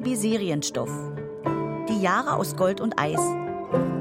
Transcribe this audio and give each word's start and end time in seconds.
RBB 0.00 0.14
Serienstoff. 0.16 0.90
Die 1.88 2.00
Jahre 2.00 2.36
aus 2.36 2.56
Gold 2.56 2.80
und 2.80 2.98
Eis. 2.98 3.20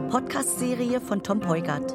Podcast-Serie 0.10 1.02
von 1.02 1.24
Tom 1.24 1.42
Peugert. 1.42 1.92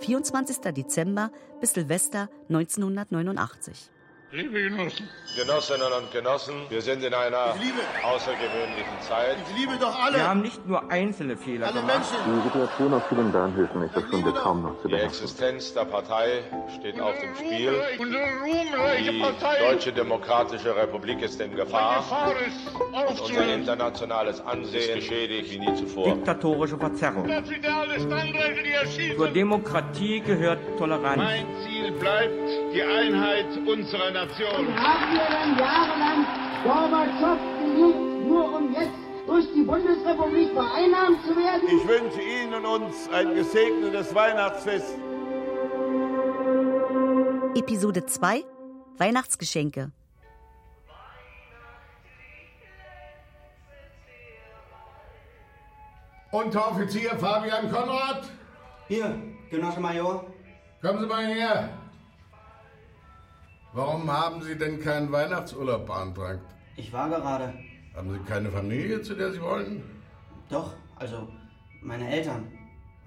24. 0.00 0.58
Dezember 0.72 1.30
bis 1.60 1.74
Silvester 1.74 2.28
1989. 2.48 3.90
Liebe 4.34 4.62
Genossen, 4.62 5.08
Genossinnen 5.36 5.92
und 5.96 6.10
Genossen, 6.10 6.54
wir 6.68 6.82
sind 6.82 7.04
in 7.04 7.14
einer 7.14 7.54
außergewöhnlichen 8.02 9.00
Zeit. 9.00 9.36
ich 9.48 9.60
liebe 9.60 9.78
doch 9.78 9.96
alle, 9.96 10.16
Wir 10.16 10.28
haben 10.28 10.42
nicht 10.42 10.66
nur 10.66 10.90
einzelne 10.90 11.36
Fehler 11.36 11.68
alle 11.68 11.80
gemacht. 11.80 11.98
Menschen. 11.98 12.42
Die 12.42 12.48
Situation 12.48 12.94
auf 12.94 13.08
vielen 13.08 13.30
Bahnhöfen 13.30 13.82
ist 13.82 13.94
der 13.94 14.00
Stunde 14.00 14.32
kaum 14.32 14.62
noch 14.62 14.82
zu 14.82 14.88
Die. 14.88 14.94
Existenz 14.96 15.72
der 15.74 15.84
Partei 15.84 16.42
steht 16.76 17.00
auf 17.00 17.14
dem 17.20 17.32
Spiel. 17.36 17.80
Unsere 17.96 18.24
ruhmreiche 18.42 19.12
Die. 19.12 19.24
Deutsche 19.68 19.92
Demokratische 19.92 20.74
Republik 20.74 21.22
ist 21.22 21.40
in 21.40 21.54
Gefahr. 21.54 21.98
Gefahr 21.98 22.34
ist 23.08 23.20
Unser 23.20 23.54
internationales 23.54 24.40
Ansehen 24.40 24.80
ist 24.80 24.94
geschädigt 24.96 25.52
wie 25.52 25.60
nie 25.60 25.74
zuvor. 25.76 26.12
Diktatorische 26.12 26.76
Verzerrung. 26.76 27.28
Das. 27.28 27.44
Zur 29.16 29.28
Demokratie 29.28 30.18
gehört 30.18 30.58
Toleranz. 30.76 31.18
Mein 31.18 31.46
Ziel 31.62 31.92
bleibt 31.92 32.63
die 32.74 32.82
Einheit 32.82 33.46
unserer 33.66 34.10
Nation. 34.10 34.66
haben 34.76 35.12
wir 35.12 35.28
dann 35.30 35.58
jahrelang 35.58 36.26
Gorbatschow 36.64 37.38
geliebt, 37.60 38.28
nur 38.28 38.56
um 38.56 38.72
jetzt 38.72 38.90
durch 39.26 39.46
die 39.54 39.62
Bundesrepublik 39.62 40.50
vereinnahmt 40.52 41.22
zu 41.24 41.36
werden? 41.36 41.62
Ich 41.66 41.88
wünsche 41.88 42.20
Ihnen 42.20 42.54
und 42.54 42.66
uns 42.82 43.08
ein 43.10 43.34
gesegnetes 43.34 44.14
Weihnachtsfest. 44.14 44.98
Episode 47.54 48.04
2 48.04 48.44
Weihnachtsgeschenke. 48.98 49.92
Unteroffizier 56.32 57.16
Fabian 57.16 57.70
Konrad, 57.70 58.24
Hier, 58.88 59.14
Genosse 59.50 59.80
Major. 59.80 60.26
kommen 60.82 60.98
Sie 61.00 61.06
mal 61.06 61.24
her. 61.26 61.68
Warum 63.74 64.08
haben 64.08 64.40
Sie 64.40 64.56
denn 64.56 64.80
keinen 64.80 65.10
Weihnachtsurlaub 65.10 65.86
beantragt? 65.86 66.46
Ich 66.76 66.92
war 66.92 67.08
gerade. 67.08 67.52
Haben 67.96 68.12
Sie 68.12 68.20
keine 68.20 68.48
Familie, 68.48 69.02
zu 69.02 69.14
der 69.14 69.32
Sie 69.32 69.40
wollen? 69.42 69.82
Doch, 70.48 70.74
also 70.94 71.28
meine 71.82 72.08
Eltern. 72.08 72.52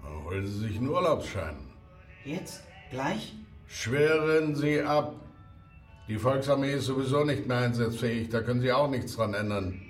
Dann 0.03 0.23
holen 0.25 0.45
Sie 0.45 0.59
sich 0.67 0.77
einen 0.77 0.89
Urlaubsschein. 0.89 1.55
Jetzt? 2.25 2.65
Gleich? 2.91 3.33
Schweren 3.67 4.55
Sie 4.57 4.81
ab. 4.81 5.15
Die 6.09 6.17
Volksarmee 6.17 6.73
ist 6.73 6.85
sowieso 6.85 7.23
nicht 7.23 7.47
mehr 7.47 7.59
einsatzfähig, 7.59 8.29
da 8.29 8.41
können 8.41 8.59
Sie 8.59 8.71
auch 8.73 8.89
nichts 8.89 9.15
dran 9.15 9.33
ändern. 9.33 9.81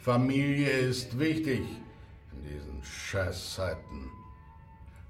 Familie 0.00 0.68
ist 0.68 1.18
wichtig 1.18 1.62
in 2.32 2.42
diesen 2.42 2.82
Scheißzeiten. 2.82 4.10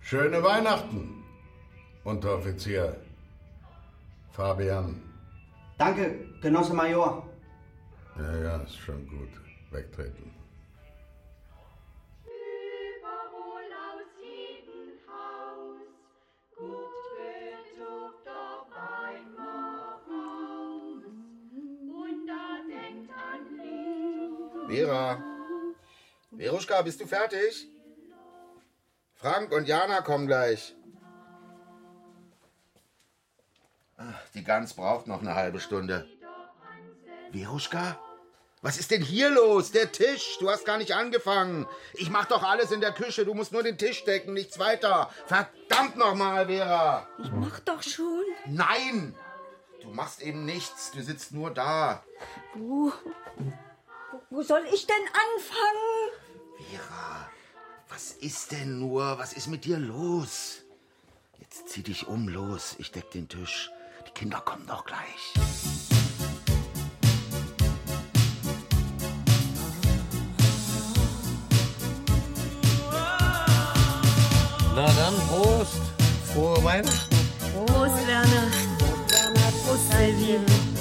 Schöne 0.00 0.42
Weihnachten, 0.42 1.24
Unteroffizier 2.04 3.03
Fabian. 4.34 5.00
Danke, 5.78 6.26
Genosse 6.42 6.74
Major. 6.74 7.22
Ja, 8.18 8.36
ja, 8.42 8.56
ist 8.62 8.76
schon 8.76 9.06
gut. 9.06 9.30
Wegtreten. 9.70 10.34
Vera. 24.68 25.22
Veruschka, 26.36 26.82
bist 26.82 27.00
du 27.00 27.06
fertig? 27.06 27.68
Frank 29.14 29.52
und 29.52 29.68
Jana 29.68 30.00
kommen 30.00 30.26
gleich. 30.26 30.74
Die 34.34 34.44
Gans 34.44 34.74
braucht 34.74 35.06
noch 35.06 35.20
eine 35.20 35.34
halbe 35.34 35.60
Stunde. 35.60 36.08
Veruschka? 37.32 37.98
Was 38.62 38.78
ist 38.78 38.90
denn 38.90 39.02
hier 39.02 39.28
los? 39.28 39.72
Der 39.72 39.92
Tisch. 39.92 40.38
Du 40.40 40.48
hast 40.48 40.64
gar 40.64 40.78
nicht 40.78 40.94
angefangen. 40.94 41.66
Ich 41.92 42.08
mach 42.08 42.24
doch 42.24 42.42
alles 42.42 42.72
in 42.72 42.80
der 42.80 42.92
Küche. 42.92 43.26
Du 43.26 43.34
musst 43.34 43.52
nur 43.52 43.62
den 43.62 43.76
Tisch 43.76 44.04
decken, 44.04 44.32
nichts 44.32 44.58
weiter. 44.58 45.10
Verdammt 45.26 45.96
nochmal, 45.96 46.46
Vera. 46.46 47.06
Ich 47.22 47.30
mach 47.30 47.60
doch 47.60 47.82
schon. 47.82 48.24
Nein! 48.46 49.14
Du 49.82 49.90
machst 49.90 50.22
eben 50.22 50.46
nichts. 50.46 50.92
Du 50.92 51.02
sitzt 51.02 51.32
nur 51.32 51.50
da. 51.50 52.02
Wo, 52.54 52.90
wo 54.30 54.42
soll 54.42 54.64
ich 54.72 54.86
denn 54.86 55.04
anfangen? 55.12 56.10
Vera, 56.70 57.28
was 57.90 58.12
ist 58.12 58.52
denn 58.52 58.78
nur? 58.78 59.18
Was 59.18 59.34
ist 59.34 59.48
mit 59.48 59.66
dir 59.66 59.76
los? 59.76 60.62
Jetzt 61.38 61.68
zieh 61.68 61.82
dich 61.82 62.06
um, 62.06 62.28
los. 62.28 62.76
Ich 62.78 62.92
deck 62.92 63.10
den 63.10 63.28
Tisch. 63.28 63.70
Die 64.06 64.12
Kinder 64.12 64.40
kommen 64.44 64.66
doch 64.66 64.84
gleich. 64.84 65.34
Na 74.74 74.86
dann, 74.86 75.14
Prost. 75.28 75.80
Frohe 76.32 76.64
Weihnachten. 76.64 77.16
Prost, 77.66 78.06
Werner. 78.06 78.50
Prost, 79.64 79.92
Silvi. 79.92 80.73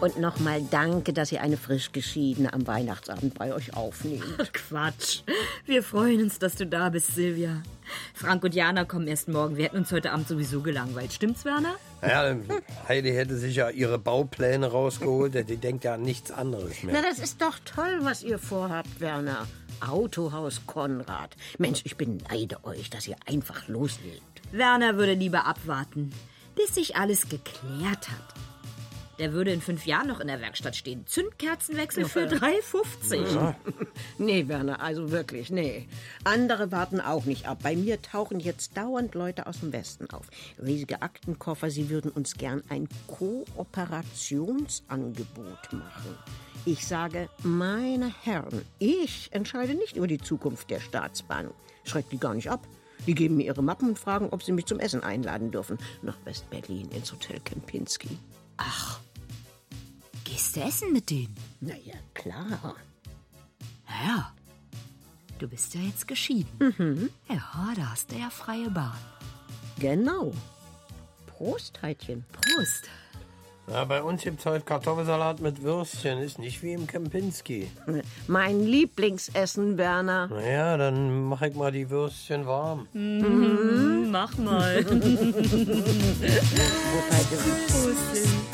Und 0.00 0.16
nochmal 0.20 0.62
danke, 0.70 1.12
dass 1.12 1.32
ihr 1.32 1.40
eine 1.42 1.56
frisch 1.56 1.90
geschiedene 1.90 2.52
am 2.52 2.68
Weihnachtsabend 2.68 3.34
bei 3.34 3.52
euch 3.52 3.74
aufnehmt. 3.74 4.52
Quatsch. 4.52 5.22
Wir 5.66 5.82
freuen 5.82 6.22
uns, 6.22 6.38
dass 6.38 6.54
du 6.54 6.66
da 6.66 6.88
bist, 6.90 7.16
Silvia. 7.16 7.62
Frank 8.14 8.44
und 8.44 8.54
Jana 8.54 8.84
kommen 8.84 9.08
erst 9.08 9.26
morgen. 9.26 9.56
Wir 9.56 9.64
hätten 9.64 9.78
uns 9.78 9.90
heute 9.90 10.12
Abend 10.12 10.28
sowieso 10.28 10.60
gelangweilt. 10.60 11.12
Stimmt's, 11.12 11.44
Werner? 11.44 11.74
Ja, 12.00 12.36
Heidi 12.86 13.10
hätte 13.10 13.36
sich 13.36 13.56
ja 13.56 13.70
ihre 13.70 13.98
Baupläne 13.98 14.68
rausgeholt. 14.70 15.34
Die 15.34 15.56
denkt 15.56 15.82
ja 15.82 15.94
an 15.94 16.02
nichts 16.02 16.30
anderes 16.30 16.76
Na, 16.82 16.92
mehr. 16.92 17.02
das 17.02 17.18
ist 17.18 17.42
doch 17.42 17.58
toll, 17.64 17.98
was 18.02 18.22
ihr 18.22 18.38
vorhabt, 18.38 19.00
Werner. 19.00 19.48
Autohaus 19.80 20.60
Konrad. 20.66 21.34
Mensch, 21.58 21.80
ich 21.84 21.96
beneide 21.96 22.62
euch, 22.62 22.88
dass 22.90 23.08
ihr 23.08 23.16
einfach 23.26 23.66
loslegt. 23.66 24.22
Werner 24.52 24.96
würde 24.96 25.14
lieber 25.14 25.44
abwarten, 25.46 26.12
bis 26.54 26.76
sich 26.76 26.94
alles 26.94 27.28
geklärt 27.28 28.08
hat. 28.10 28.34
Der 29.18 29.32
würde 29.32 29.52
in 29.52 29.60
fünf 29.60 29.86
Jahren 29.86 30.06
noch 30.06 30.20
in 30.20 30.28
der 30.28 30.40
Werkstatt 30.40 30.76
stehen. 30.76 31.04
Zündkerzenwechsel 31.06 32.04
für 32.04 32.26
3,50. 32.26 33.54
Nee, 34.18 34.46
Werner, 34.48 34.80
also 34.80 35.10
wirklich, 35.10 35.50
nee. 35.50 35.88
Andere 36.24 36.70
warten 36.70 37.00
auch 37.00 37.24
nicht 37.24 37.48
ab. 37.48 37.58
Bei 37.62 37.74
mir 37.74 38.00
tauchen 38.02 38.40
jetzt 38.40 38.76
dauernd 38.76 39.14
Leute 39.14 39.46
aus 39.46 39.60
dem 39.60 39.72
Westen 39.72 40.10
auf. 40.10 40.26
Riesige 40.62 41.00
Aktenkoffer, 41.02 41.70
sie 41.70 41.90
würden 41.90 42.10
uns 42.10 42.34
gern 42.34 42.62
ein 42.68 42.88
Kooperationsangebot 43.06 45.72
machen. 45.72 46.16
Ich 46.64 46.86
sage, 46.86 47.28
meine 47.42 48.12
Herren, 48.22 48.62
ich 48.78 49.28
entscheide 49.32 49.74
nicht 49.74 49.96
über 49.96 50.06
die 50.06 50.18
Zukunft 50.18 50.70
der 50.70 50.80
Staatsbahn. 50.80 51.50
Schreckt 51.84 52.12
die 52.12 52.18
gar 52.18 52.34
nicht 52.34 52.50
ab. 52.50 52.66
Die 53.06 53.14
geben 53.14 53.36
mir 53.36 53.46
ihre 53.46 53.62
Mappen 53.62 53.88
und 53.88 53.98
fragen, 53.98 54.28
ob 54.30 54.42
sie 54.42 54.52
mich 54.52 54.66
zum 54.66 54.80
Essen 54.80 55.02
einladen 55.02 55.50
dürfen. 55.50 55.78
Nach 56.02 56.18
West-Berlin 56.24 56.90
ins 56.90 57.12
Hotel 57.12 57.40
Kempinski. 57.40 58.18
Gehst 60.30 60.56
du 60.56 60.60
essen 60.60 60.92
mit 60.92 61.08
denen? 61.08 61.34
Na 61.60 61.74
ja, 61.84 61.94
klar. 62.12 62.74
Ja. 64.04 64.32
Du 65.38 65.48
bist 65.48 65.74
ja 65.74 65.80
jetzt 65.80 66.06
geschieden. 66.06 66.50
Mhm. 66.58 67.10
Ja, 67.28 67.72
da 67.74 67.90
hast 67.92 68.12
du 68.12 68.16
ja 68.16 68.28
freie 68.28 68.68
Bahn. 68.68 68.98
Genau. 69.78 70.32
Prost, 71.26 71.80
Heidchen. 71.80 72.24
Prost. 72.32 72.90
Ja, 73.68 73.84
bei 73.84 74.02
uns 74.02 74.22
gibt's 74.22 74.44
heute 74.44 74.64
Kartoffelsalat 74.64 75.40
mit 75.40 75.62
Würstchen. 75.62 76.18
Ist 76.18 76.38
nicht 76.38 76.62
wie 76.62 76.72
im 76.72 76.86
Kempinski. 76.86 77.70
Mein 78.26 78.64
Lieblingsessen, 78.64 79.78
Werner. 79.78 80.26
Naja, 80.28 80.76
dann 80.76 81.24
mach 81.24 81.42
ich 81.42 81.54
mal 81.54 81.72
die 81.72 81.88
Würstchen 81.88 82.46
warm. 82.46 82.86
Mhm, 82.92 84.10
mach 84.10 84.36
mal. 84.36 84.84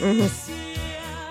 Mhm. 0.00 0.30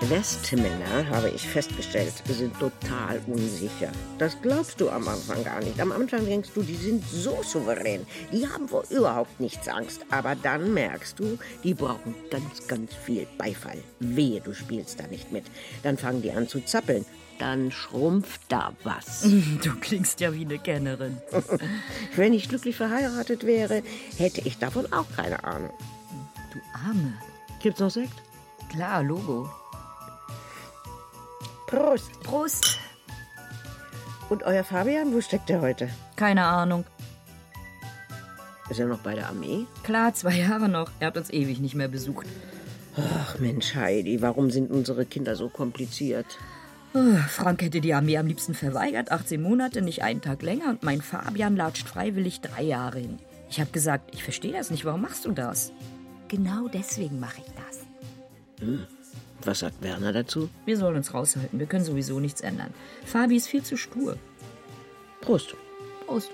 Westmänner, 0.02 1.08
habe 1.10 1.30
ich 1.30 1.42
festgestellt, 1.46 2.12
sind 2.28 2.56
total 2.60 3.20
unsicher. 3.26 3.90
Das 4.18 4.40
glaubst 4.40 4.80
du 4.80 4.90
am 4.90 5.08
Anfang 5.08 5.42
gar 5.42 5.60
nicht. 5.60 5.80
Am 5.80 5.90
Anfang 5.90 6.24
denkst 6.24 6.50
du, 6.54 6.62
die 6.62 6.76
sind 6.76 7.04
so 7.08 7.42
souverän. 7.42 8.06
Die 8.32 8.46
haben 8.46 8.68
vor 8.68 8.84
überhaupt 8.90 9.40
nichts 9.40 9.66
Angst. 9.66 10.02
Aber 10.10 10.36
dann 10.36 10.72
merkst 10.72 11.18
du, 11.18 11.36
die 11.64 11.74
brauchen 11.74 12.14
ganz, 12.30 12.66
ganz 12.68 12.94
viel 12.94 13.26
Beifall. 13.38 13.78
Wehe, 13.98 14.40
du 14.40 14.54
spielst 14.54 15.00
da 15.00 15.06
nicht 15.08 15.32
mit. 15.32 15.44
Dann 15.82 15.98
fangen 15.98 16.22
die 16.22 16.30
an 16.30 16.46
zu 16.48 16.60
zappeln. 16.60 17.04
dann 17.38 17.70
schrumpft 17.70 18.40
da 18.48 18.72
was. 18.84 19.22
Du 19.62 19.74
klingst 19.80 20.20
ja 20.20 20.32
wie 20.32 20.44
eine 20.44 20.58
Kennerin. 20.58 21.18
Wenn 22.16 22.32
ich 22.32 22.48
glücklich 22.48 22.76
verheiratet 22.76 23.44
wäre, 23.46 23.82
hätte 24.16 24.42
ich 24.44 24.58
davon 24.58 24.92
auch 24.92 25.06
keine 25.16 25.42
Ahnung. 25.44 25.72
Du 26.52 26.58
Arme. 26.72 27.14
Gibt's 27.60 27.80
noch 27.80 27.90
Sekt? 27.90 28.27
Klar, 28.68 29.02
Logo. 29.02 29.48
Prost. 31.66 32.20
Prost. 32.22 32.78
Und 34.28 34.42
euer 34.42 34.64
Fabian, 34.64 35.12
wo 35.12 35.20
steckt 35.20 35.50
er 35.50 35.60
heute? 35.60 35.88
Keine 36.16 36.44
Ahnung. 36.44 36.84
Ist 38.70 38.80
er 38.80 38.86
noch 38.86 38.98
bei 38.98 39.14
der 39.14 39.28
Armee? 39.28 39.66
Klar, 39.82 40.12
zwei 40.14 40.36
Jahre 40.36 40.68
noch. 40.68 40.90
Er 41.00 41.08
hat 41.08 41.16
uns 41.16 41.30
ewig 41.30 41.60
nicht 41.60 41.74
mehr 41.74 41.88
besucht. 41.88 42.26
Ach 42.96 43.38
Mensch, 43.38 43.74
Heidi, 43.74 44.20
warum 44.20 44.50
sind 44.50 44.70
unsere 44.70 45.06
Kinder 45.06 45.36
so 45.36 45.48
kompliziert? 45.48 46.26
Oh, 46.94 47.16
Frank 47.28 47.62
hätte 47.62 47.80
die 47.80 47.94
Armee 47.94 48.18
am 48.18 48.26
liebsten 48.26 48.54
verweigert. 48.54 49.12
18 49.12 49.40
Monate, 49.40 49.82
nicht 49.82 50.02
einen 50.02 50.20
Tag 50.20 50.42
länger. 50.42 50.70
Und 50.70 50.82
mein 50.82 51.00
Fabian 51.00 51.56
latscht 51.56 51.86
freiwillig 51.86 52.40
drei 52.40 52.62
Jahre 52.62 52.98
hin. 52.98 53.18
Ich 53.50 53.60
habe 53.60 53.70
gesagt, 53.70 54.14
ich 54.14 54.24
verstehe 54.24 54.52
das 54.52 54.70
nicht. 54.70 54.84
Warum 54.84 55.02
machst 55.02 55.24
du 55.24 55.32
das? 55.32 55.72
Genau 56.28 56.68
deswegen 56.68 57.20
mache 57.20 57.40
ich 57.40 57.52
das. 57.66 57.77
Hm. 58.60 58.86
Was 59.44 59.60
sagt 59.60 59.82
Werner 59.82 60.12
dazu? 60.12 60.48
Wir 60.64 60.76
sollen 60.76 60.96
uns 60.96 61.14
raushalten. 61.14 61.58
Wir 61.58 61.66
können 61.66 61.84
sowieso 61.84 62.18
nichts 62.20 62.40
ändern. 62.40 62.74
Fabi 63.04 63.36
ist 63.36 63.48
viel 63.48 63.62
zu 63.62 63.76
stur. 63.76 64.16
Prost. 65.20 65.54
Prost. 66.06 66.30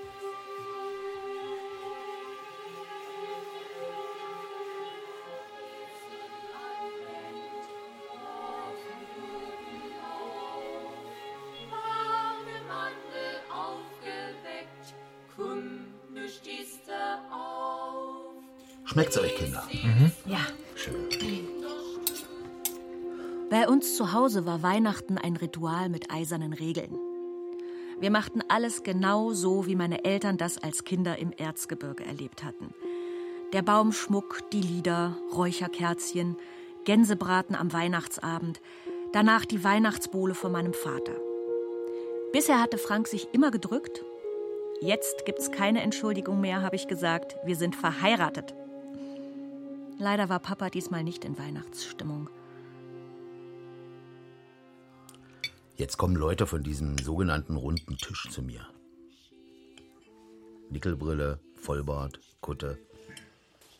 Schmeckt's 18.95 19.17
euch, 19.17 19.24
zu 23.95 24.11
Hause 24.11 24.45
war 24.45 24.61
Weihnachten 24.61 25.17
ein 25.17 25.37
Ritual 25.37 25.89
mit 25.89 26.11
eisernen 26.11 26.53
Regeln. 26.53 26.99
Wir 27.99 28.11
machten 28.11 28.41
alles 28.49 28.83
genau 28.83 29.31
so, 29.31 29.65
wie 29.65 29.75
meine 29.75 30.03
Eltern 30.03 30.37
das 30.37 30.57
als 30.57 30.83
Kinder 30.83 31.17
im 31.17 31.31
Erzgebirge 31.31 32.03
erlebt 32.03 32.43
hatten. 32.43 32.73
Der 33.53 33.61
Baumschmuck, 33.61 34.49
die 34.51 34.61
Lieder, 34.61 35.17
Räucherkerzchen, 35.33 36.35
Gänsebraten 36.83 37.55
am 37.55 37.71
Weihnachtsabend, 37.71 38.59
danach 39.13 39.45
die 39.45 39.63
Weihnachtsbowle 39.63 40.33
von 40.33 40.51
meinem 40.51 40.73
Vater. 40.73 41.13
Bisher 42.33 42.61
hatte 42.61 42.77
Frank 42.77 43.07
sich 43.07 43.29
immer 43.31 43.49
gedrückt. 43.49 44.03
Jetzt 44.81 45.25
gibt's 45.25 45.51
keine 45.51 45.81
Entschuldigung 45.81 46.41
mehr, 46.41 46.61
habe 46.61 46.75
ich 46.75 46.89
gesagt. 46.89 47.37
Wir 47.45 47.55
sind 47.55 47.77
verheiratet. 47.77 48.53
Leider 49.97 50.27
war 50.27 50.39
Papa 50.39 50.69
diesmal 50.69 51.05
nicht 51.05 51.23
in 51.23 51.39
Weihnachtsstimmung. 51.39 52.29
Jetzt 55.77 55.97
kommen 55.97 56.15
Leute 56.15 56.47
von 56.47 56.63
diesem 56.63 56.97
sogenannten 56.97 57.57
runden 57.57 57.97
Tisch 57.97 58.29
zu 58.31 58.41
mir. 58.41 58.65
Nickelbrille, 60.69 61.41
Vollbart, 61.61 62.21
Kutte. 62.39 62.79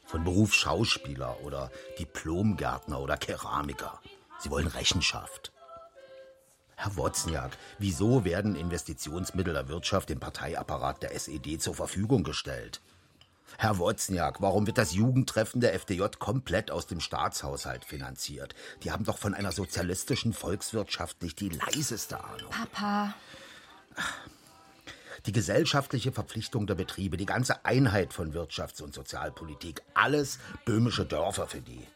Von 0.04 0.26
Beruf 0.26 0.54
Schauspieler 0.54 1.38
oder 1.44 1.72
Diplomgärtner 1.98 3.00
oder 3.00 3.16
Keramiker. 3.16 4.02
Sie 4.40 4.50
wollen 4.50 4.68
Rechenschaft. 4.68 5.54
Herr 6.76 6.98
Wozniak, 6.98 7.58
wieso 7.80 8.26
werden 8.26 8.58
Investitionsmittel 8.58 9.54
der 9.54 9.70
Wirtschaft 9.70 10.12
im 10.12 10.20
Parteiapparat 10.20 11.02
der 11.02 11.16
SED 11.16 11.60
zur 11.60 11.76
Verfügung 11.76 12.24
gestellt? 12.24 12.82
Herr 13.58 13.78
Wozniak, 13.80 14.42
warum 14.42 14.68
wird 14.68 14.78
das 14.78 14.94
Jugendtreffen 14.94 15.62
der 15.62 15.74
FDJ 15.74 16.04
komplett 16.20 16.72
aus 16.72 16.88
dem 16.88 17.00
Staatshaushalt 17.00 17.86
finanziert? 17.86 18.54
Die 18.84 18.92
haben 18.92 19.06
doch 19.06 19.18
von 19.18 19.34
einer 19.34 19.52
sozialistischen 19.52 20.34
Volkswirtschaft 20.34 21.22
nicht 21.22 21.40
die 21.40 21.50
leiseste 21.50 22.22
Ahnung. 22.24 22.50
Papa. 22.50 23.14
Die 25.26 25.32
gesellschaftliche 25.32 26.12
Verpflichtung 26.12 26.68
der 26.68 26.76
Betriebe, 26.76 27.18
die 27.18 27.26
ganze 27.26 27.66
Einheit 27.66 28.14
von 28.14 28.34
Wirtschafts- 28.34 28.82
und 28.82 28.94
Sozialpolitik, 28.94 29.82
alles 29.94 30.38
böhmische 30.66 31.06
Dörfer 31.06 31.48
für 31.48 31.62
die. 31.62 31.88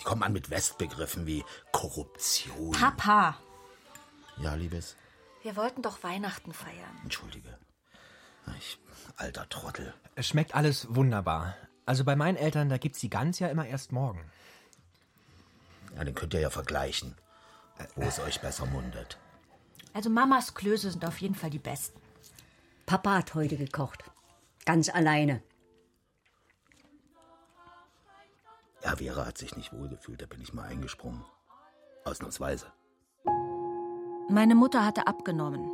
Die 0.00 0.04
kommen 0.04 0.22
an 0.22 0.32
mit 0.32 0.50
Westbegriffen 0.50 1.26
wie 1.26 1.44
Korruption. 1.72 2.72
Papa. 2.72 3.36
Ja, 4.40 4.54
Liebes, 4.54 4.94
Wir 5.42 5.56
wollten 5.56 5.82
doch 5.82 6.02
Weihnachten 6.04 6.52
feiern. 6.52 6.98
entschuldige. 7.02 7.58
Ich, 8.58 8.78
alter 9.16 9.48
Trottel. 9.48 9.92
Es 10.14 10.28
schmeckt 10.28 10.54
alles 10.54 10.94
wunderbar. 10.94 11.56
Also 11.86 12.04
bei 12.04 12.16
meinen 12.16 12.36
Eltern, 12.36 12.68
da 12.68 12.78
gibt's 12.78 13.00
die 13.00 13.10
Gans 13.10 13.38
ja 13.38 13.48
immer 13.48 13.66
erst 13.66 13.92
morgen. 13.92 14.30
Ja, 15.96 16.04
den 16.04 16.14
könnt 16.14 16.34
ihr 16.34 16.40
ja 16.40 16.50
vergleichen, 16.50 17.14
wo 17.96 18.02
es 18.02 18.20
euch 18.20 18.40
besser 18.40 18.66
mundet. 18.66 19.18
Also 19.94 20.10
Mamas 20.10 20.54
Klöße 20.54 20.90
sind 20.90 21.04
auf 21.04 21.18
jeden 21.18 21.34
Fall 21.34 21.50
die 21.50 21.58
besten. 21.58 22.00
Papa 22.86 23.16
hat 23.16 23.34
heute 23.34 23.56
gekocht. 23.56 24.04
Ganz 24.64 24.88
alleine. 24.88 25.42
Ja, 28.84 28.96
Vera 28.96 29.26
hat 29.26 29.38
sich 29.38 29.56
nicht 29.56 29.72
wohlgefühlt, 29.72 30.22
da 30.22 30.26
bin 30.26 30.40
ich 30.40 30.52
mal 30.52 30.64
eingesprungen. 30.64 31.24
Ausnahmsweise. 32.04 32.66
Meine 34.30 34.54
Mutter 34.54 34.84
hatte 34.84 35.06
abgenommen. 35.06 35.70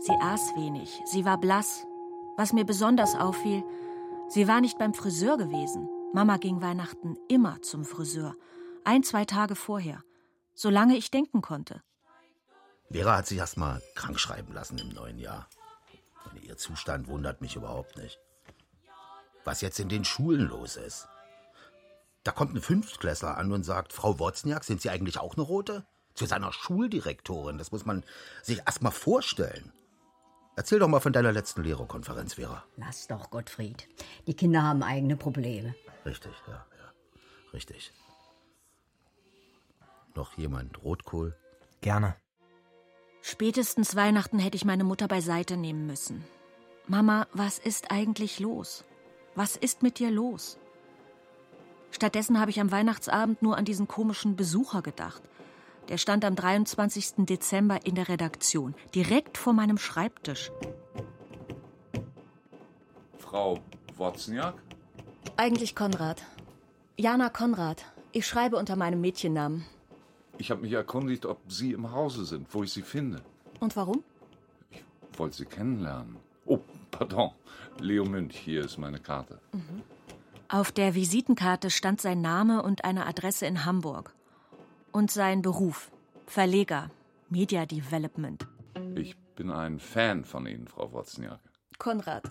Sie 0.00 0.16
aß 0.20 0.54
wenig, 0.56 1.00
sie 1.04 1.24
war 1.24 1.38
blass. 1.38 1.84
Was 2.38 2.52
mir 2.52 2.64
besonders 2.64 3.16
auffiel, 3.16 3.64
sie 4.28 4.46
war 4.46 4.60
nicht 4.60 4.78
beim 4.78 4.94
Friseur 4.94 5.36
gewesen. 5.36 5.88
Mama 6.14 6.36
ging 6.36 6.62
Weihnachten 6.62 7.16
immer 7.28 7.60
zum 7.62 7.84
Friseur. 7.84 8.36
Ein, 8.84 9.02
zwei 9.02 9.24
Tage 9.24 9.56
vorher. 9.56 10.04
Solange 10.54 10.96
ich 10.96 11.10
denken 11.10 11.42
konnte. 11.42 11.82
Vera 12.92 13.16
hat 13.16 13.26
sich 13.26 13.38
erst 13.38 13.56
mal 13.56 13.82
krank 13.96 14.20
schreiben 14.20 14.54
lassen 14.54 14.78
im 14.78 14.90
neuen 14.90 15.18
Jahr. 15.18 15.48
Und 16.30 16.40
ihr 16.44 16.56
Zustand 16.56 17.08
wundert 17.08 17.40
mich 17.40 17.56
überhaupt 17.56 17.96
nicht. 17.96 18.20
Was 19.44 19.60
jetzt 19.60 19.80
in 19.80 19.88
den 19.88 20.04
Schulen 20.04 20.46
los 20.48 20.76
ist. 20.76 21.08
Da 22.22 22.30
kommt 22.30 22.54
ein 22.54 22.62
Fünftklässler 22.62 23.36
an 23.36 23.50
und 23.50 23.64
sagt, 23.64 23.92
Frau 23.92 24.20
Wozniak, 24.20 24.62
sind 24.62 24.80
Sie 24.80 24.90
eigentlich 24.90 25.18
auch 25.18 25.34
eine 25.34 25.42
Rote? 25.42 25.88
Zu 26.14 26.26
seiner 26.26 26.52
Schuldirektorin, 26.52 27.58
das 27.58 27.72
muss 27.72 27.84
man 27.84 28.04
sich 28.44 28.60
erst 28.64 28.80
mal 28.80 28.92
vorstellen. 28.92 29.72
Erzähl 30.58 30.80
doch 30.80 30.88
mal 30.88 30.98
von 30.98 31.12
deiner 31.12 31.30
letzten 31.30 31.62
Lehrerkonferenz, 31.62 32.34
Vera. 32.34 32.64
Lass 32.76 33.06
doch, 33.06 33.30
Gottfried. 33.30 33.86
Die 34.26 34.34
Kinder 34.34 34.64
haben 34.64 34.82
eigene 34.82 35.16
Probleme. 35.16 35.76
Richtig, 36.04 36.32
ja, 36.48 36.54
ja. 36.54 37.52
Richtig. 37.52 37.92
Noch 40.16 40.36
jemand 40.36 40.82
Rotkohl? 40.82 41.36
Gerne. 41.80 42.16
Spätestens 43.22 43.94
Weihnachten 43.94 44.40
hätte 44.40 44.56
ich 44.56 44.64
meine 44.64 44.82
Mutter 44.82 45.06
beiseite 45.06 45.56
nehmen 45.56 45.86
müssen. 45.86 46.24
Mama, 46.88 47.28
was 47.32 47.60
ist 47.60 47.92
eigentlich 47.92 48.40
los? 48.40 48.82
Was 49.36 49.54
ist 49.54 49.84
mit 49.84 50.00
dir 50.00 50.10
los? 50.10 50.58
Stattdessen 51.92 52.40
habe 52.40 52.50
ich 52.50 52.60
am 52.60 52.72
Weihnachtsabend 52.72 53.42
nur 53.42 53.56
an 53.56 53.64
diesen 53.64 53.86
komischen 53.86 54.34
Besucher 54.34 54.82
gedacht. 54.82 55.22
Der 55.88 55.96
stand 55.96 56.24
am 56.24 56.36
23. 56.36 57.24
Dezember 57.26 57.86
in 57.86 57.94
der 57.94 58.08
Redaktion, 58.08 58.74
direkt 58.94 59.38
vor 59.38 59.54
meinem 59.54 59.78
Schreibtisch. 59.78 60.50
Frau 63.18 63.58
Wozniak? 63.96 64.54
Eigentlich 65.36 65.74
Konrad. 65.74 66.24
Jana 66.96 67.30
Konrad. 67.30 67.84
Ich 68.12 68.26
schreibe 68.26 68.56
unter 68.56 68.76
meinem 68.76 69.00
Mädchennamen. 69.00 69.64
Ich 70.38 70.50
habe 70.50 70.60
mich 70.62 70.72
erkundigt, 70.72 71.26
ob 71.26 71.40
Sie 71.50 71.72
im 71.72 71.90
Hause 71.92 72.24
sind, 72.24 72.52
wo 72.54 72.62
ich 72.62 72.72
Sie 72.72 72.82
finde. 72.82 73.22
Und 73.60 73.74
warum? 73.76 74.02
Wollte 75.16 75.36
Sie 75.36 75.46
kennenlernen. 75.46 76.16
Oh, 76.44 76.58
pardon. 76.90 77.32
Leo 77.80 78.04
Münch, 78.04 78.36
hier 78.36 78.64
ist 78.64 78.78
meine 78.78 79.00
Karte. 79.00 79.40
Auf 80.48 80.72
der 80.72 80.94
Visitenkarte 80.94 81.70
stand 81.70 82.00
sein 82.00 82.20
Name 82.20 82.62
und 82.62 82.84
eine 82.84 83.06
Adresse 83.06 83.46
in 83.46 83.64
Hamburg. 83.64 84.14
Und 84.92 85.10
sein 85.10 85.42
Beruf. 85.42 85.90
Verleger. 86.26 86.90
Media 87.30 87.66
Development. 87.66 88.46
Ich 88.94 89.16
bin 89.36 89.50
ein 89.50 89.78
Fan 89.78 90.24
von 90.24 90.46
Ihnen, 90.46 90.66
Frau 90.66 90.92
Wozniak. 90.92 91.40
Konrad. 91.78 92.30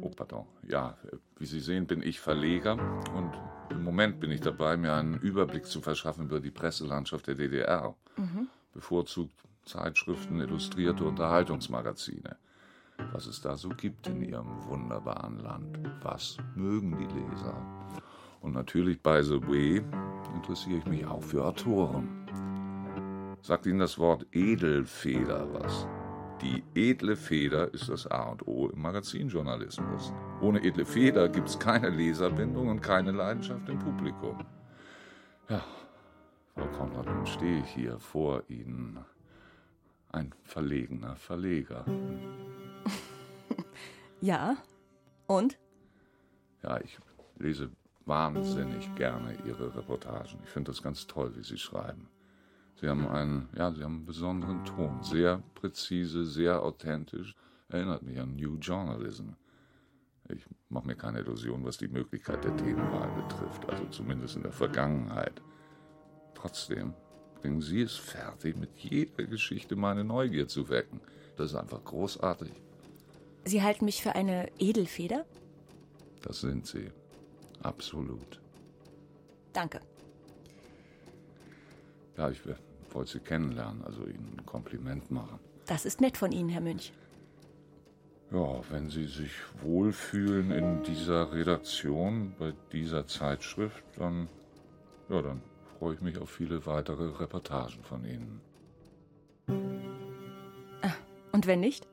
Oh, 0.00 0.10
pardon. 0.10 0.46
Ja, 0.66 0.96
wie 1.38 1.46
Sie 1.46 1.60
sehen, 1.60 1.86
bin 1.86 2.02
ich 2.02 2.20
Verleger 2.20 2.74
und 3.14 3.32
im 3.70 3.84
Moment 3.84 4.20
bin 4.20 4.30
ich 4.30 4.40
dabei, 4.40 4.76
mir 4.76 4.94
einen 4.94 5.14
Überblick 5.14 5.66
zu 5.66 5.80
verschaffen 5.80 6.26
über 6.26 6.40
die 6.40 6.50
Presselandschaft 6.50 7.26
der 7.26 7.34
DDR. 7.34 7.94
Mhm. 8.16 8.48
Bevorzugt 8.72 9.34
Zeitschriften, 9.64 10.40
illustrierte 10.40 11.04
Unterhaltungsmagazine. 11.04 12.36
Was 13.12 13.26
es 13.26 13.42
da 13.42 13.56
so 13.56 13.68
gibt 13.68 14.06
in 14.06 14.22
Ihrem 14.22 14.64
wunderbaren 14.64 15.40
Land. 15.40 15.78
Was 16.02 16.38
mögen 16.54 16.96
die 16.96 17.04
Leser? 17.04 17.54
Und 18.46 18.52
natürlich, 18.52 19.02
by 19.02 19.24
the 19.24 19.42
way, 19.42 19.82
interessiere 20.32 20.78
ich 20.78 20.86
mich 20.86 21.04
auch 21.04 21.20
für 21.20 21.44
Autoren. 21.44 22.28
Sagt 23.42 23.66
Ihnen 23.66 23.80
das 23.80 23.98
Wort 23.98 24.24
Edelfeder 24.30 25.52
was? 25.52 25.88
Die 26.40 26.62
edle 26.76 27.16
Feder 27.16 27.74
ist 27.74 27.88
das 27.88 28.06
A 28.06 28.30
und 28.30 28.46
O 28.46 28.68
im 28.68 28.80
Magazinjournalismus. 28.80 30.12
Ohne 30.40 30.62
edle 30.62 30.84
Feder 30.84 31.28
gibt 31.28 31.48
es 31.48 31.58
keine 31.58 31.88
Leserbindung 31.88 32.68
und 32.68 32.80
keine 32.80 33.10
Leidenschaft 33.10 33.68
im 33.68 33.80
Publikum. 33.80 34.46
Ja, 35.48 35.64
Frau 36.54 36.68
Konrad, 36.68 37.06
nun 37.06 37.26
stehe 37.26 37.58
ich 37.58 37.70
hier 37.70 37.98
vor 37.98 38.44
Ihnen. 38.46 39.00
Ein 40.12 40.32
verlegener 40.44 41.16
Verleger. 41.16 41.84
Ja. 44.20 44.56
Und? 45.26 45.58
Ja, 46.62 46.80
ich 46.80 46.98
lese 47.38 47.70
wahnsinnig 48.06 48.94
gerne 48.94 49.36
Ihre 49.44 49.74
Reportagen. 49.76 50.38
Ich 50.44 50.50
finde 50.50 50.70
das 50.70 50.82
ganz 50.82 51.06
toll, 51.06 51.34
wie 51.36 51.42
Sie 51.42 51.58
schreiben. 51.58 52.08
Sie 52.80 52.88
haben 52.88 53.06
einen, 53.08 53.48
ja, 53.56 53.72
Sie 53.72 53.82
haben 53.82 53.96
einen 53.96 54.06
besonderen 54.06 54.64
Ton. 54.64 55.02
Sehr 55.02 55.42
präzise, 55.54 56.24
sehr 56.24 56.62
authentisch. 56.62 57.34
Erinnert 57.68 58.02
mich 58.02 58.18
an 58.20 58.36
New 58.36 58.56
Journalism. 58.56 59.30
Ich 60.28 60.46
mache 60.68 60.86
mir 60.86 60.94
keine 60.94 61.20
Illusion, 61.20 61.64
was 61.64 61.78
die 61.78 61.88
Möglichkeit 61.88 62.44
der 62.44 62.56
Themenwahl 62.56 63.10
betrifft, 63.22 63.68
also 63.68 63.84
zumindest 63.86 64.36
in 64.36 64.42
der 64.42 64.52
Vergangenheit. 64.52 65.40
Trotzdem 66.34 66.94
bringen 67.40 67.60
Sie 67.60 67.82
es 67.82 67.96
fertig, 67.96 68.56
mit 68.56 68.76
jeder 68.76 69.24
Geschichte 69.24 69.76
meine 69.76 70.04
Neugier 70.04 70.48
zu 70.48 70.68
wecken. 70.68 71.00
Das 71.36 71.52
ist 71.52 71.56
einfach 71.56 71.82
großartig. 71.84 72.52
Sie 73.44 73.62
halten 73.62 73.84
mich 73.84 74.02
für 74.02 74.14
eine 74.14 74.48
Edelfeder? 74.58 75.24
Das 76.22 76.40
sind 76.40 76.66
Sie. 76.66 76.90
Absolut. 77.66 78.40
Danke. 79.52 79.80
Ja, 82.16 82.30
ich 82.30 82.40
wollte 82.92 83.10
Sie 83.10 83.18
kennenlernen, 83.18 83.82
also 83.84 84.04
Ihnen 84.04 84.36
ein 84.38 84.46
Kompliment 84.46 85.10
machen. 85.10 85.40
Das 85.66 85.84
ist 85.84 86.00
nett 86.00 86.16
von 86.16 86.30
Ihnen, 86.30 86.48
Herr 86.48 86.60
Münch. 86.60 86.92
Ja, 88.30 88.60
wenn 88.70 88.88
Sie 88.88 89.06
sich 89.06 89.32
wohlfühlen 89.62 90.52
in 90.52 90.84
dieser 90.84 91.32
Redaktion, 91.32 92.34
bei 92.38 92.54
dieser 92.72 93.08
Zeitschrift, 93.08 93.84
dann, 93.96 94.28
ja, 95.08 95.22
dann 95.22 95.42
freue 95.78 95.94
ich 95.94 96.00
mich 96.00 96.18
auf 96.18 96.30
viele 96.30 96.66
weitere 96.66 97.18
Reportagen 97.18 97.82
von 97.82 98.04
Ihnen. 98.04 98.40
Ah, 100.82 100.94
und 101.32 101.48
wenn 101.48 101.60
nicht? 101.60 101.88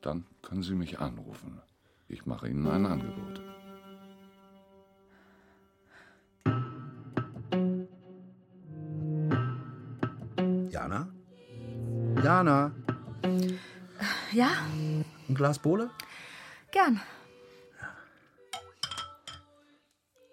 Dann 0.00 0.26
können 0.42 0.64
Sie 0.64 0.74
mich 0.74 0.98
anrufen. 0.98 1.60
Ich 2.08 2.26
mache 2.26 2.48
Ihnen 2.48 2.66
ein 2.66 2.84
Angebot. 2.84 3.53
Jana, 12.34 12.72
Ja, 14.32 14.48
ein 14.72 15.04
Glas 15.36 15.60
Bohle? 15.60 15.88
gern. 16.72 17.00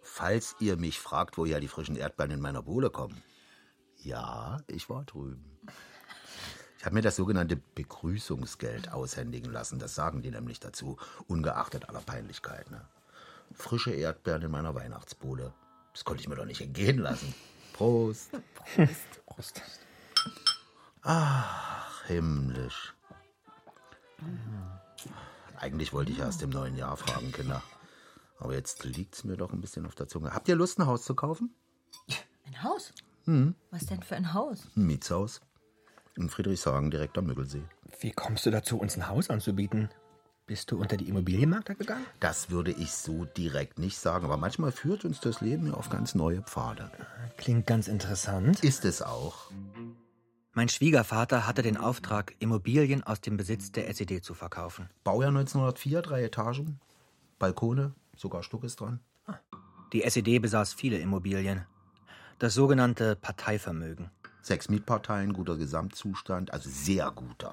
Falls 0.01 0.55
ihr 0.59 0.77
mich 0.77 0.99
fragt, 0.99 1.37
woher 1.37 1.59
die 1.59 1.67
frischen 1.67 1.95
Erdbeeren 1.95 2.31
in 2.31 2.41
meiner 2.41 2.63
Bohle 2.63 2.89
kommen. 2.89 3.21
Ja, 3.97 4.61
ich 4.65 4.89
war 4.89 5.03
drüben. 5.03 5.59
Ich 6.79 6.85
habe 6.85 6.95
mir 6.95 7.03
das 7.03 7.17
sogenannte 7.17 7.55
Begrüßungsgeld 7.55 8.91
aushändigen 8.91 9.51
lassen. 9.51 9.77
Das 9.77 9.93
sagen 9.93 10.23
die 10.23 10.31
nämlich 10.31 10.59
dazu, 10.59 10.97
ungeachtet 11.27 11.87
aller 11.87 12.01
Peinlichkeit. 12.01 12.71
Ne? 12.71 12.81
Frische 13.53 13.91
Erdbeeren 13.91 14.41
in 14.41 14.49
meiner 14.49 14.73
Weihnachtsbohle. 14.73 15.53
Das 15.93 16.03
konnte 16.03 16.21
ich 16.21 16.27
mir 16.27 16.35
doch 16.35 16.45
nicht 16.45 16.61
entgehen 16.61 16.97
lassen. 16.97 17.35
Prost. 17.73 18.31
Prost. 18.55 19.25
Prost. 19.27 19.61
Ach, 22.01 22.07
himmlisch. 22.07 22.93
Eigentlich 25.57 25.93
wollte 25.93 26.11
ich 26.11 26.19
erst 26.19 26.41
im 26.41 26.49
neuen 26.49 26.75
Jahr 26.75 26.97
fragen, 26.97 27.31
Kinder. 27.31 27.61
Aber 28.39 28.53
jetzt 28.53 28.83
liegt's 28.83 29.23
mir 29.23 29.37
doch 29.37 29.53
ein 29.53 29.61
bisschen 29.61 29.85
auf 29.85 29.95
der 29.95 30.07
Zunge. 30.07 30.33
Habt 30.33 30.47
ihr 30.47 30.55
Lust, 30.55 30.79
ein 30.79 30.87
Haus 30.87 31.03
zu 31.03 31.15
kaufen? 31.15 31.53
Ein 32.47 32.63
Haus? 32.63 32.93
Hm. 33.25 33.55
Was 33.69 33.85
denn 33.85 34.01
für 34.01 34.15
ein 34.15 34.33
Haus? 34.33 34.67
Ein 34.75 34.87
Mietshaus. 34.87 35.41
In 36.17 36.29
Friedrichshagen, 36.29 36.91
direkt 36.91 37.17
am 37.17 37.25
Müggelsee. 37.25 37.63
Wie 37.99 38.11
kommst 38.11 38.45
du 38.45 38.51
dazu, 38.51 38.79
uns 38.79 38.97
ein 38.97 39.07
Haus 39.07 39.29
anzubieten? 39.29 39.89
Bist 40.47 40.71
du 40.71 40.79
unter 40.79 40.97
die 40.97 41.07
Immobilienmakler 41.07 41.75
gegangen? 41.75 42.05
Das 42.19 42.49
würde 42.49 42.71
ich 42.71 42.91
so 42.91 43.25
direkt 43.25 43.79
nicht 43.79 43.97
sagen, 43.97 44.25
aber 44.25 44.37
manchmal 44.37 44.71
führt 44.71 45.05
uns 45.05 45.19
das 45.19 45.39
Leben 45.39 45.67
ja 45.67 45.73
auf 45.75 45.89
ganz 45.89 46.15
neue 46.15 46.41
Pfade. 46.41 46.91
Klingt 47.37 47.67
ganz 47.67 47.87
interessant. 47.87 48.63
Ist 48.63 48.83
es 48.83 49.01
auch. 49.01 49.51
Mein 50.53 50.67
Schwiegervater 50.67 51.47
hatte 51.47 51.61
den 51.61 51.77
Auftrag, 51.77 52.35
Immobilien 52.39 53.03
aus 53.03 53.21
dem 53.21 53.37
Besitz 53.37 53.71
der 53.71 53.87
SED 53.87 54.21
zu 54.21 54.33
verkaufen. 54.33 54.89
Baujahr 55.05 55.29
1904, 55.29 56.01
drei 56.01 56.23
Etagen, 56.23 56.81
Balkone, 57.39 57.93
sogar 58.17 58.43
Stuck 58.43 58.65
ist 58.65 58.81
dran. 58.81 58.99
Die 59.93 60.03
SED 60.03 60.39
besaß 60.39 60.73
viele 60.73 60.99
Immobilien. 60.99 61.65
Das 62.37 62.53
sogenannte 62.53 63.15
Parteivermögen. 63.15 64.11
Sechs 64.41 64.67
Mietparteien, 64.67 65.31
guter 65.31 65.55
Gesamtzustand, 65.55 66.51
also 66.51 66.69
sehr 66.69 67.09
guter. 67.11 67.51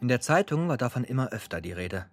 In 0.00 0.06
der 0.06 0.20
Zeitung 0.20 0.68
war 0.68 0.76
davon 0.76 1.02
immer 1.02 1.30
öfter 1.30 1.60
die 1.60 1.72
Rede. 1.72 2.06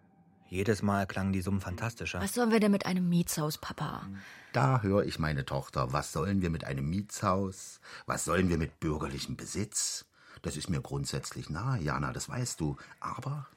Jedes 0.49 0.81
Mal 0.81 1.05
klangen 1.05 1.33
die 1.33 1.41
Summen 1.41 1.61
fantastischer. 1.61 2.21
Was 2.21 2.33
sollen 2.33 2.51
wir 2.51 2.59
denn 2.59 2.71
mit 2.71 2.85
einem 2.85 3.07
Mietshaus, 3.07 3.59
Papa? 3.59 4.07
Da 4.53 4.81
höre 4.81 5.03
ich 5.03 5.19
meine 5.19 5.45
Tochter. 5.45 5.91
Was 5.93 6.13
sollen 6.13 6.41
wir 6.41 6.49
mit 6.49 6.63
einem 6.63 6.89
Mietshaus? 6.89 7.81
Was 8.05 8.25
sollen 8.25 8.49
wir 8.49 8.57
mit 8.57 8.79
bürgerlichem 8.79 9.35
Besitz? 9.35 10.05
Das 10.47 10.55
ist 10.55 10.69
mir 10.69 10.79
grundsätzlich 10.79 11.49
nahe, 11.49 11.81
Jana, 11.81 12.13
das 12.13 12.29
weißt 12.29 12.61
du. 12.61 12.77
Aber 13.01 13.47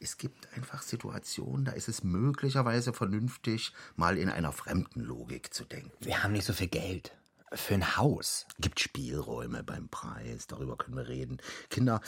es 0.00 0.18
gibt 0.18 0.52
einfach 0.56 0.82
Situationen, 0.82 1.64
da 1.64 1.70
ist 1.70 1.88
es 1.88 2.02
möglicherweise 2.02 2.92
vernünftig, 2.92 3.72
mal 3.94 4.18
in 4.18 4.28
einer 4.28 4.50
fremden 4.50 5.00
Logik 5.00 5.54
zu 5.54 5.62
denken. 5.62 5.92
Wir 6.00 6.24
haben 6.24 6.32
nicht 6.32 6.44
so 6.44 6.52
viel 6.52 6.66
Geld. 6.66 7.12
Für 7.52 7.74
ein 7.74 7.96
Haus. 7.96 8.46
Gibt 8.58 8.80
Spielräume 8.80 9.62
beim 9.62 9.88
Preis, 9.90 10.48
darüber 10.48 10.76
können 10.76 10.96
wir 10.96 11.06
reden. 11.06 11.38
Kinder, 11.68 12.00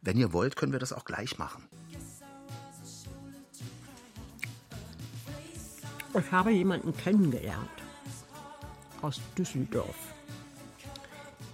wenn 0.00 0.16
ihr 0.16 0.32
wollt, 0.32 0.56
können 0.56 0.72
wir 0.72 0.80
das 0.80 0.94
auch 0.94 1.04
gleich 1.04 1.36
machen. 1.36 1.62
Ich 6.18 6.32
habe 6.32 6.50
jemanden 6.50 6.96
kennengelernt. 6.96 7.68
Aus 9.02 9.20
Düsseldorf. 9.36 10.15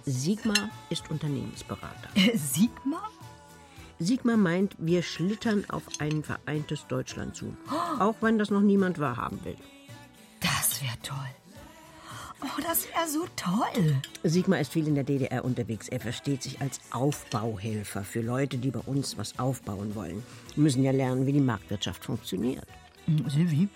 Sigmar 0.05 0.69
ist 0.89 1.09
Unternehmensberater. 1.09 2.09
Sigmar? 2.35 3.09
Sigmar 3.99 4.37
meint, 4.37 4.75
wir 4.77 5.01
schlittern 5.01 5.65
auf 5.69 5.83
ein 5.99 6.23
vereintes 6.23 6.87
Deutschland 6.87 7.35
zu. 7.35 7.55
Auch 7.99 8.15
wenn 8.21 8.37
das 8.37 8.49
noch 8.49 8.61
niemand 8.61 8.99
wahrhaben 8.99 9.43
will. 9.45 9.57
Das 10.41 10.81
wäre 10.81 10.99
toll. 11.01 11.17
Oh, 12.41 12.61
das 12.61 12.87
wäre 12.89 13.07
so 13.07 13.25
toll. 13.37 14.01
Sigmar 14.23 14.59
ist 14.59 14.73
viel 14.73 14.87
in 14.87 14.95
der 14.95 15.05
DDR 15.05 15.45
unterwegs. 15.45 15.87
Er 15.87 16.01
versteht 16.01 16.43
sich 16.43 16.59
als 16.59 16.81
Aufbauhelfer 16.91 18.03
für 18.03 18.19
Leute, 18.21 18.57
die 18.57 18.71
bei 18.71 18.81
uns 18.81 19.17
was 19.17 19.39
aufbauen 19.39 19.95
wollen. 19.95 20.21
Wir 20.55 20.63
müssen 20.63 20.83
ja 20.83 20.91
lernen, 20.91 21.25
wie 21.25 21.31
die 21.31 21.39
Marktwirtschaft 21.39 22.03
funktioniert. 22.03 22.65
Hm, 23.05 23.29
Silvi, 23.29 23.69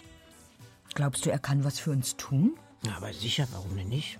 glaubst 0.94 1.26
du, 1.26 1.32
er 1.32 1.40
kann 1.40 1.64
was 1.64 1.80
für 1.80 1.92
uns 1.92 2.18
tun? 2.18 2.58
Ja, 2.86 2.98
aber 2.98 3.14
sicher, 3.14 3.48
warum 3.54 3.78
denn 3.78 3.88
nicht? 3.88 4.20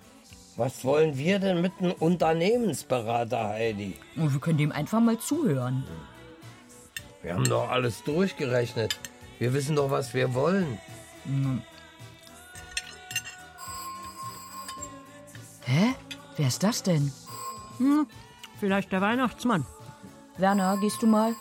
Was 0.58 0.84
wollen 0.84 1.16
wir 1.16 1.38
denn 1.38 1.62
mit 1.62 1.72
einem 1.78 1.92
Unternehmensberater, 1.92 3.50
Heidi? 3.50 3.96
Oh, 4.16 4.28
wir 4.28 4.40
können 4.40 4.58
dem 4.58 4.72
einfach 4.72 4.98
mal 4.98 5.16
zuhören. 5.16 5.84
Wir 7.22 7.34
haben 7.34 7.44
doch 7.44 7.70
alles 7.70 8.02
durchgerechnet. 8.02 8.98
Wir 9.38 9.54
wissen 9.54 9.76
doch, 9.76 9.88
was 9.88 10.14
wir 10.14 10.34
wollen. 10.34 10.80
Hm. 11.26 11.62
Hä? 15.64 15.94
Wer 16.36 16.48
ist 16.48 16.64
das 16.64 16.82
denn? 16.82 17.12
Hm, 17.76 18.08
vielleicht 18.58 18.90
der 18.90 19.00
Weihnachtsmann. 19.00 19.64
Werner, 20.38 20.76
gehst 20.80 21.00
du 21.00 21.06
mal? 21.06 21.36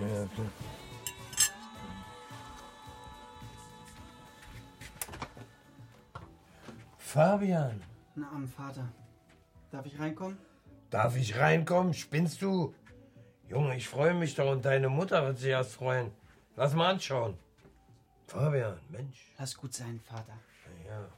Ja, 0.00 0.26
klar. 0.34 0.46
Fabian, 6.96 7.82
Na, 8.14 8.30
am 8.30 8.46
Vater. 8.46 8.88
Darf 9.70 9.86
ich 9.86 9.98
reinkommen? 9.98 10.38
darf 10.94 11.16
ich 11.16 11.36
reinkommen? 11.36 11.92
Spinnst 11.92 12.40
du? 12.40 12.72
Junge, 13.48 13.76
ich 13.76 13.88
freue 13.88 14.14
mich 14.14 14.36
doch 14.36 14.50
und 14.52 14.64
deine 14.64 14.88
Mutter 14.88 15.26
wird 15.26 15.38
sich 15.38 15.48
erst 15.48 15.72
freuen. 15.74 16.12
Lass 16.54 16.72
mal 16.74 16.90
anschauen. 16.90 17.36
Fabian, 18.28 18.78
Mensch. 18.90 19.32
Lass 19.36 19.56
gut 19.56 19.74
sein, 19.74 20.00
Vater. 20.00 20.38
Ja. 20.86 21.08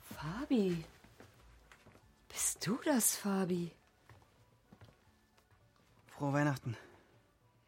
Fabi. 0.00 0.82
Bist 2.28 2.66
du 2.66 2.78
das, 2.82 3.16
Fabi? 3.16 3.70
Frohe 6.06 6.32
Weihnachten. 6.32 6.74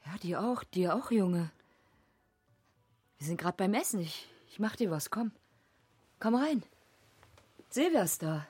Ja, 0.07 0.17
dir 0.17 0.41
auch, 0.41 0.65
dir 0.65 0.95
auch, 0.97 1.11
Junge. 1.11 1.51
Wir 3.19 3.27
sind 3.27 3.39
gerade 3.39 3.57
beim 3.59 3.75
Essen. 3.75 4.01
Ich, 4.01 4.27
ich 4.49 4.59
mach 4.59 4.77
dir 4.77 4.91
was, 4.91 5.11
komm. 5.11 5.31
Komm 6.19 6.35
rein. 6.35 6.63
Silvia 7.71 8.03
ist 8.03 8.23
da. 8.23 8.47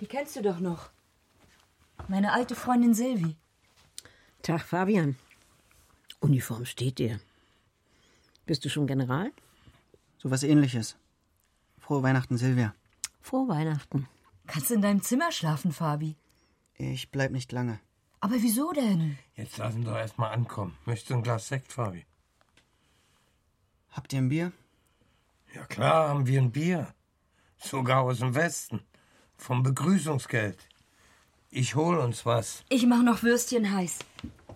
Die 0.00 0.06
kennst 0.06 0.34
du 0.36 0.42
doch 0.42 0.58
noch. 0.58 0.90
Meine 2.08 2.32
alte 2.32 2.56
Freundin 2.56 2.94
Silvi. 2.94 3.36
Tag, 4.42 4.62
Fabian. 4.62 5.16
Uniform 6.20 6.64
steht 6.64 6.98
dir. 6.98 7.20
Bist 8.46 8.64
du 8.64 8.68
schon 8.68 8.86
General? 8.88 9.30
So 10.18 10.30
was 10.30 10.42
ähnliches. 10.42 10.96
Frohe 11.78 12.02
Weihnachten, 12.02 12.36
Silvia. 12.36 12.74
Frohe 13.20 13.48
Weihnachten. 13.48 14.08
Kannst 14.46 14.70
du 14.70 14.74
in 14.74 14.82
deinem 14.82 15.02
Zimmer 15.02 15.30
schlafen, 15.30 15.72
Fabi? 15.72 16.16
Ich 16.76 17.10
bleib 17.10 17.30
nicht 17.30 17.52
lange. 17.52 17.78
Aber 18.20 18.34
wieso 18.42 18.72
denn? 18.72 19.18
Jetzt 19.36 19.58
lassen 19.58 19.84
doch 19.84 19.96
erst 19.96 20.18
mal 20.18 20.30
ankommen. 20.30 20.76
Möchtest 20.84 21.10
du 21.10 21.14
ein 21.14 21.22
Glas 21.22 21.48
Sekt, 21.48 21.72
Fabi? 21.72 22.04
Habt 23.90 24.12
ihr 24.12 24.18
ein 24.18 24.28
Bier? 24.28 24.52
Ja 25.54 25.64
klar 25.66 26.08
haben 26.08 26.26
wir 26.26 26.40
ein 26.40 26.50
Bier. 26.50 26.94
Sogar 27.58 28.02
aus 28.02 28.18
dem 28.18 28.34
Westen. 28.34 28.80
Vom 29.36 29.62
Begrüßungsgeld. 29.62 30.68
Ich 31.50 31.74
hol 31.74 31.98
uns 31.98 32.24
was. 32.24 32.64
Ich 32.68 32.86
mach 32.86 33.02
noch 33.02 33.22
Würstchen 33.22 33.70
heiß. 33.72 33.98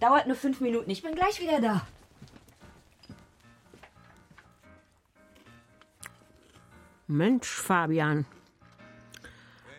Dauert 0.01 0.27
nur 0.27 0.37
fünf 0.37 0.61
Minuten. 0.61 0.91
Ich 0.91 1.03
bin 1.03 1.15
gleich 1.15 1.41
wieder 1.41 1.61
da. 1.61 1.87
Mensch, 7.07 7.49
Fabian. 7.49 8.25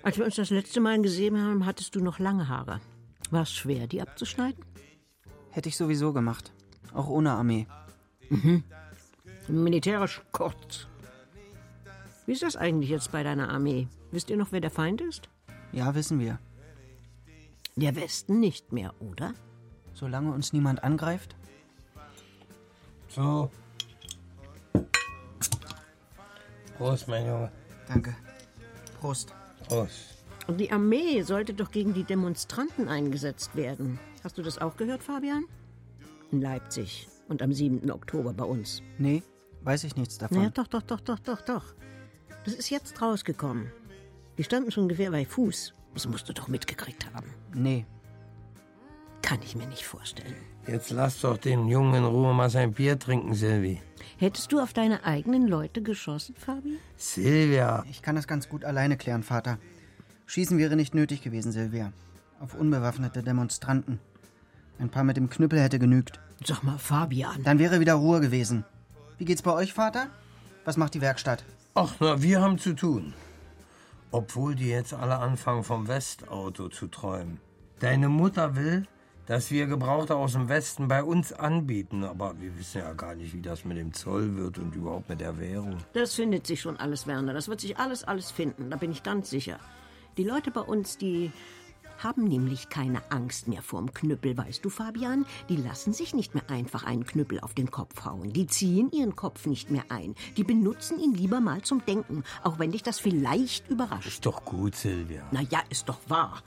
Als 0.03 0.17
wir 0.17 0.25
uns 0.25 0.35
das 0.35 0.49
letzte 0.51 0.79
Mal 0.79 1.01
gesehen 1.01 1.41
haben, 1.41 1.65
hattest 1.65 1.95
du 1.95 1.99
noch 1.99 2.19
lange 2.19 2.47
Haare. 2.47 2.79
War 3.31 3.41
es 3.41 3.51
schwer, 3.51 3.87
die 3.87 4.01
abzuschneiden? 4.01 4.63
Hätte 5.49 5.69
ich 5.69 5.75
sowieso 5.75 6.13
gemacht. 6.13 6.53
Auch 6.93 7.07
ohne 7.07 7.31
Armee. 7.31 7.67
Mhm. 8.29 8.63
Militärisch 9.47 10.21
kurz. 10.31 10.87
Wie 12.27 12.33
ist 12.33 12.43
das 12.43 12.57
eigentlich 12.57 12.89
jetzt 12.89 13.13
bei 13.13 13.23
deiner 13.23 13.47
Armee? 13.47 13.87
Wisst 14.11 14.29
ihr 14.29 14.35
noch, 14.35 14.51
wer 14.51 14.59
der 14.59 14.69
Feind 14.69 14.99
ist? 14.99 15.29
Ja, 15.71 15.95
wissen 15.95 16.19
wir. 16.19 16.39
Der 17.77 17.95
Westen 17.95 18.41
nicht 18.41 18.73
mehr, 18.73 18.93
oder? 18.99 19.33
Solange 19.93 20.33
uns 20.33 20.51
niemand 20.51 20.83
angreift? 20.83 21.37
So. 23.07 23.49
Prost, 26.77 27.07
mein 27.07 27.25
Junge. 27.25 27.49
Danke. 27.87 28.13
Prost. 28.99 29.33
Prost. 29.69 30.17
Und 30.47 30.59
die 30.59 30.69
Armee 30.69 31.21
sollte 31.21 31.53
doch 31.53 31.71
gegen 31.71 31.93
die 31.93 32.03
Demonstranten 32.03 32.89
eingesetzt 32.89 33.55
werden. 33.55 33.99
Hast 34.25 34.37
du 34.37 34.41
das 34.41 34.57
auch 34.57 34.75
gehört, 34.75 35.01
Fabian? 35.01 35.45
In 36.33 36.41
Leipzig 36.41 37.07
und 37.29 37.41
am 37.41 37.53
7. 37.53 37.89
Oktober 37.89 38.33
bei 38.33 38.43
uns. 38.43 38.83
Nee, 38.97 39.23
weiß 39.61 39.85
ich 39.85 39.95
nichts 39.95 40.17
davon. 40.17 40.43
Ja, 40.43 40.49
doch, 40.49 40.67
doch, 40.67 40.81
doch, 40.81 40.99
doch, 40.99 41.19
doch, 41.19 41.39
doch. 41.39 41.63
Das 42.47 42.55
ist 42.55 42.69
jetzt 42.69 43.01
rausgekommen. 43.01 43.73
Die 44.37 44.43
standen 44.45 44.71
schon 44.71 44.83
ungefähr 44.83 45.11
bei 45.11 45.25
Fuß. 45.25 45.73
Das 45.93 46.07
musst 46.07 46.29
du 46.29 46.33
doch 46.33 46.47
mitgekriegt 46.47 47.05
haben. 47.13 47.27
Nee. 47.53 47.85
Kann 49.21 49.41
ich 49.43 49.57
mir 49.57 49.67
nicht 49.67 49.83
vorstellen. 49.85 50.37
Jetzt 50.65 50.91
lass 50.91 51.19
doch 51.19 51.37
den 51.37 51.67
Jungen 51.67 51.95
in 51.95 52.05
Ruhe 52.05 52.33
mal 52.33 52.49
sein 52.49 52.71
Bier 52.71 52.97
trinken, 52.97 53.33
Silvi. 53.33 53.81
Hättest 54.15 54.53
du 54.53 54.61
auf 54.61 54.71
deine 54.71 55.03
eigenen 55.03 55.45
Leute 55.45 55.81
geschossen, 55.81 56.35
Fabi? 56.35 56.79
Silvia. 56.95 57.83
Ich 57.89 58.01
kann 58.01 58.15
das 58.15 58.27
ganz 58.27 58.47
gut 58.47 58.63
alleine 58.63 58.95
klären, 58.95 59.23
Vater. 59.23 59.57
Schießen 60.27 60.57
wäre 60.57 60.77
nicht 60.77 60.95
nötig 60.95 61.21
gewesen, 61.21 61.51
Silvia. 61.51 61.91
Auf 62.39 62.53
unbewaffnete 62.53 63.23
Demonstranten. 63.23 63.99
Ein 64.79 64.89
paar 64.89 65.03
mit 65.03 65.17
dem 65.17 65.29
Knüppel 65.29 65.59
hätte 65.59 65.79
genügt. 65.79 66.21
Sag 66.45 66.63
mal, 66.63 66.77
Fabian. 66.77 67.43
Dann 67.43 67.59
wäre 67.59 67.81
wieder 67.81 67.95
Ruhe 67.95 68.21
gewesen. 68.21 68.63
Wie 69.17 69.25
geht's 69.25 69.41
bei 69.41 69.51
euch, 69.51 69.73
Vater? 69.73 70.07
Was 70.63 70.77
macht 70.77 70.93
die 70.93 71.01
Werkstatt? 71.01 71.43
Ach, 71.79 71.93
na, 71.99 72.19
wir 72.23 72.41
haben 72.41 72.57
zu 72.57 72.73
tun. 72.73 73.13
Obwohl 74.09 74.55
die 74.55 74.67
jetzt 74.67 74.95
alle 74.95 75.19
anfangen, 75.19 75.63
vom 75.63 75.87
Westauto 75.87 76.69
zu 76.69 76.87
träumen. 76.87 77.39
Deine 77.77 78.09
Mutter 78.09 78.55
will, 78.55 78.87
dass 79.27 79.51
wir 79.51 79.67
Gebrauchte 79.67 80.15
aus 80.15 80.33
dem 80.33 80.49
Westen 80.49 80.87
bei 80.87 81.03
uns 81.03 81.33
anbieten. 81.33 82.03
Aber 82.03 82.33
wir 82.41 82.57
wissen 82.57 82.79
ja 82.79 82.93
gar 82.93 83.13
nicht, 83.13 83.31
wie 83.35 83.41
das 83.41 83.63
mit 83.63 83.77
dem 83.77 83.93
Zoll 83.93 84.35
wird 84.37 84.57
und 84.57 84.73
überhaupt 84.73 85.07
mit 85.07 85.21
der 85.21 85.37
Währung. 85.37 85.77
Das 85.93 86.15
findet 86.15 86.47
sich 86.47 86.61
schon 86.61 86.77
alles, 86.77 87.05
Werner. 87.05 87.35
Das 87.35 87.47
wird 87.47 87.61
sich 87.61 87.77
alles, 87.77 88.03
alles 88.03 88.31
finden. 88.31 88.71
Da 88.71 88.77
bin 88.77 88.89
ich 88.89 89.03
ganz 89.03 89.29
sicher. 89.29 89.59
Die 90.17 90.23
Leute 90.23 90.49
bei 90.49 90.61
uns, 90.61 90.97
die 90.97 91.31
haben 91.99 92.23
nämlich 92.25 92.69
keine 92.69 93.01
Angst 93.11 93.47
mehr 93.47 93.61
vorm 93.61 93.93
Knüppel, 93.93 94.37
weißt 94.37 94.63
du, 94.63 94.69
Fabian? 94.69 95.25
Die 95.49 95.55
lassen 95.57 95.93
sich 95.93 96.13
nicht 96.13 96.33
mehr 96.35 96.49
einfach 96.49 96.83
einen 96.83 97.05
Knüppel 97.05 97.39
auf 97.39 97.53
den 97.53 97.71
Kopf 97.71 98.05
hauen. 98.05 98.31
Die 98.33 98.47
ziehen 98.47 98.91
ihren 98.91 99.15
Kopf 99.15 99.45
nicht 99.45 99.69
mehr 99.71 99.83
ein. 99.89 100.15
Die 100.37 100.43
benutzen 100.43 100.99
ihn 100.99 101.13
lieber 101.13 101.39
mal 101.39 101.61
zum 101.61 101.85
Denken, 101.85 102.23
auch 102.43 102.59
wenn 102.59 102.71
dich 102.71 102.83
das 102.83 102.99
vielleicht 102.99 103.67
überrascht. 103.69 104.07
Ist 104.07 104.25
doch 104.25 104.43
gut, 104.45 104.75
Silvia. 104.75 105.23
Na 105.31 105.41
ja, 105.41 105.59
ist 105.69 105.87
doch 105.89 105.99
wahr. 106.07 106.41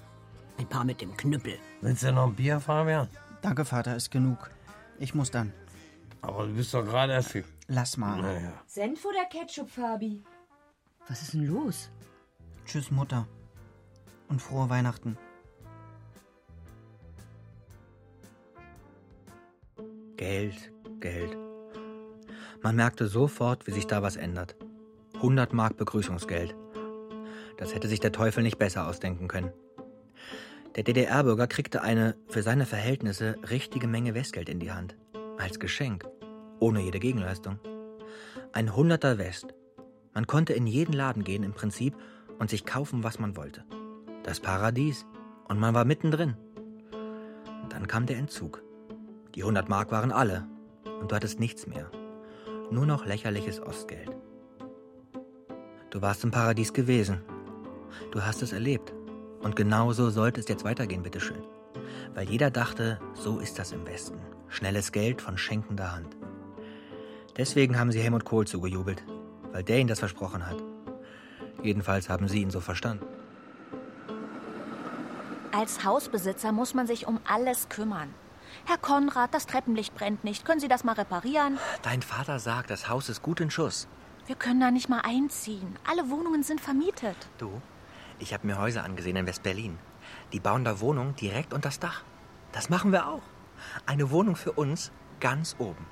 Ein 0.58 0.68
paar 0.68 0.84
mit 0.84 1.00
dem 1.00 1.16
Knüppel. 1.16 1.58
Willst 1.80 2.02
du 2.02 2.12
noch 2.12 2.26
ein 2.26 2.34
Bier, 2.34 2.60
Fabian? 2.60 3.08
Danke, 3.42 3.64
Vater, 3.64 3.96
ist 3.96 4.10
genug. 4.10 4.50
Ich 4.98 5.14
muss 5.14 5.30
dann. 5.30 5.52
Aber 6.22 6.46
du 6.46 6.52
bist 6.54 6.74
doch 6.74 6.84
gerade 6.84 7.14
erst... 7.14 7.32
ge- 7.32 7.44
Lass 7.68 7.96
mal. 7.96 8.20
Naja. 8.20 8.52
Senf 8.66 9.04
oder 9.04 9.24
Ketchup, 9.30 9.70
Fabi? 9.70 10.22
Was 11.08 11.22
ist 11.22 11.32
denn 11.32 11.46
los? 11.46 11.88
Tschüss, 12.66 12.90
Mutter. 12.90 13.26
Und 14.28 14.42
frohe 14.42 14.68
Weihnachten. 14.68 15.16
Geld, 20.20 20.70
Geld. 21.00 21.34
Man 22.60 22.76
merkte 22.76 23.06
sofort, 23.06 23.66
wie 23.66 23.70
sich 23.70 23.86
da 23.86 24.02
was 24.02 24.16
ändert. 24.16 24.54
100 25.14 25.54
Mark 25.54 25.78
Begrüßungsgeld. 25.78 26.54
Das 27.56 27.74
hätte 27.74 27.88
sich 27.88 28.00
der 28.00 28.12
Teufel 28.12 28.42
nicht 28.42 28.58
besser 28.58 28.86
ausdenken 28.86 29.28
können. 29.28 29.50
Der 30.76 30.84
DDR-Bürger 30.84 31.46
kriegte 31.46 31.80
eine 31.80 32.16
für 32.28 32.42
seine 32.42 32.66
Verhältnisse 32.66 33.36
richtige 33.48 33.86
Menge 33.86 34.14
Westgeld 34.14 34.50
in 34.50 34.60
die 34.60 34.72
Hand. 34.72 34.94
Als 35.38 35.58
Geschenk. 35.58 36.06
Ohne 36.58 36.82
jede 36.82 36.98
Gegenleistung. 36.98 37.58
Ein 38.52 38.76
Hunderter 38.76 39.16
West. 39.16 39.54
Man 40.12 40.26
konnte 40.26 40.52
in 40.52 40.66
jeden 40.66 40.92
Laden 40.92 41.24
gehen 41.24 41.44
im 41.44 41.54
Prinzip 41.54 41.96
und 42.38 42.50
sich 42.50 42.66
kaufen, 42.66 43.04
was 43.04 43.20
man 43.20 43.38
wollte. 43.38 43.64
Das 44.24 44.38
Paradies. 44.38 45.06
Und 45.48 45.58
man 45.58 45.72
war 45.72 45.86
mittendrin. 45.86 46.36
Dann 47.70 47.86
kam 47.86 48.04
der 48.04 48.18
Entzug. 48.18 48.62
Die 49.34 49.42
100 49.42 49.68
Mark 49.68 49.92
waren 49.92 50.12
alle. 50.12 50.46
Und 51.00 51.10
du 51.10 51.16
hattest 51.16 51.38
nichts 51.38 51.66
mehr. 51.66 51.90
Nur 52.70 52.86
noch 52.86 53.06
lächerliches 53.06 53.60
Ostgeld. 53.60 54.10
Du 55.90 56.02
warst 56.02 56.24
im 56.24 56.30
Paradies 56.30 56.72
gewesen. 56.72 57.22
Du 58.10 58.22
hast 58.22 58.42
es 58.42 58.52
erlebt. 58.52 58.92
Und 59.40 59.56
genau 59.56 59.92
so 59.92 60.10
sollte 60.10 60.40
es 60.40 60.48
jetzt 60.48 60.64
weitergehen, 60.64 61.02
bitteschön. 61.02 61.42
Weil 62.14 62.28
jeder 62.28 62.50
dachte, 62.50 63.00
so 63.14 63.38
ist 63.38 63.58
das 63.58 63.72
im 63.72 63.86
Westen. 63.86 64.18
Schnelles 64.48 64.92
Geld 64.92 65.22
von 65.22 65.38
schenkender 65.38 65.92
Hand. 65.92 66.16
Deswegen 67.36 67.78
haben 67.78 67.92
sie 67.92 68.00
Helmut 68.00 68.24
Kohl 68.24 68.46
zugejubelt. 68.46 69.04
Weil 69.52 69.64
der 69.64 69.78
ihnen 69.78 69.88
das 69.88 70.00
versprochen 70.00 70.46
hat. 70.46 70.62
Jedenfalls 71.62 72.08
haben 72.08 72.28
sie 72.28 72.42
ihn 72.42 72.50
so 72.50 72.60
verstanden. 72.60 73.06
Als 75.52 75.84
Hausbesitzer 75.84 76.52
muss 76.52 76.74
man 76.74 76.86
sich 76.86 77.06
um 77.06 77.18
alles 77.24 77.68
kümmern. 77.68 78.14
Herr 78.66 78.78
Konrad, 78.78 79.34
das 79.34 79.46
Treppenlicht 79.46 79.94
brennt 79.94 80.24
nicht. 80.24 80.44
Können 80.44 80.60
Sie 80.60 80.68
das 80.68 80.84
mal 80.84 80.94
reparieren? 80.94 81.58
Dein 81.82 82.02
Vater 82.02 82.38
sagt, 82.38 82.70
das 82.70 82.88
Haus 82.88 83.08
ist 83.08 83.22
gut 83.22 83.40
in 83.40 83.50
Schuss. 83.50 83.88
Wir 84.26 84.36
können 84.36 84.60
da 84.60 84.70
nicht 84.70 84.88
mal 84.88 85.00
einziehen. 85.00 85.76
Alle 85.88 86.08
Wohnungen 86.10 86.42
sind 86.42 86.60
vermietet. 86.60 87.16
Du, 87.38 87.60
ich 88.18 88.32
habe 88.32 88.46
mir 88.46 88.58
Häuser 88.58 88.84
angesehen 88.84 89.16
in 89.16 89.26
West-Berlin. 89.26 89.78
Die 90.32 90.40
bauen 90.40 90.64
da 90.64 90.80
Wohnungen 90.80 91.16
direkt 91.16 91.52
unter 91.52 91.68
das 91.68 91.80
Dach. 91.80 92.02
Das 92.52 92.70
machen 92.70 92.92
wir 92.92 93.08
auch. 93.08 93.22
Eine 93.86 94.10
Wohnung 94.10 94.36
für 94.36 94.52
uns 94.52 94.92
ganz 95.20 95.56
oben. 95.58 95.86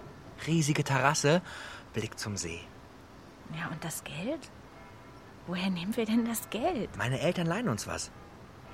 Riesige 0.46 0.84
Terrasse, 0.84 1.42
Blick 1.92 2.18
zum 2.18 2.36
See. 2.36 2.60
Ja, 3.58 3.68
und 3.68 3.82
das 3.82 4.04
Geld? 4.04 4.50
Woher 5.46 5.70
nehmen 5.70 5.96
wir 5.96 6.04
denn 6.04 6.24
das 6.26 6.50
Geld? 6.50 6.96
Meine 6.96 7.20
Eltern 7.20 7.46
leihen 7.46 7.68
uns 7.68 7.86
was. 7.86 8.10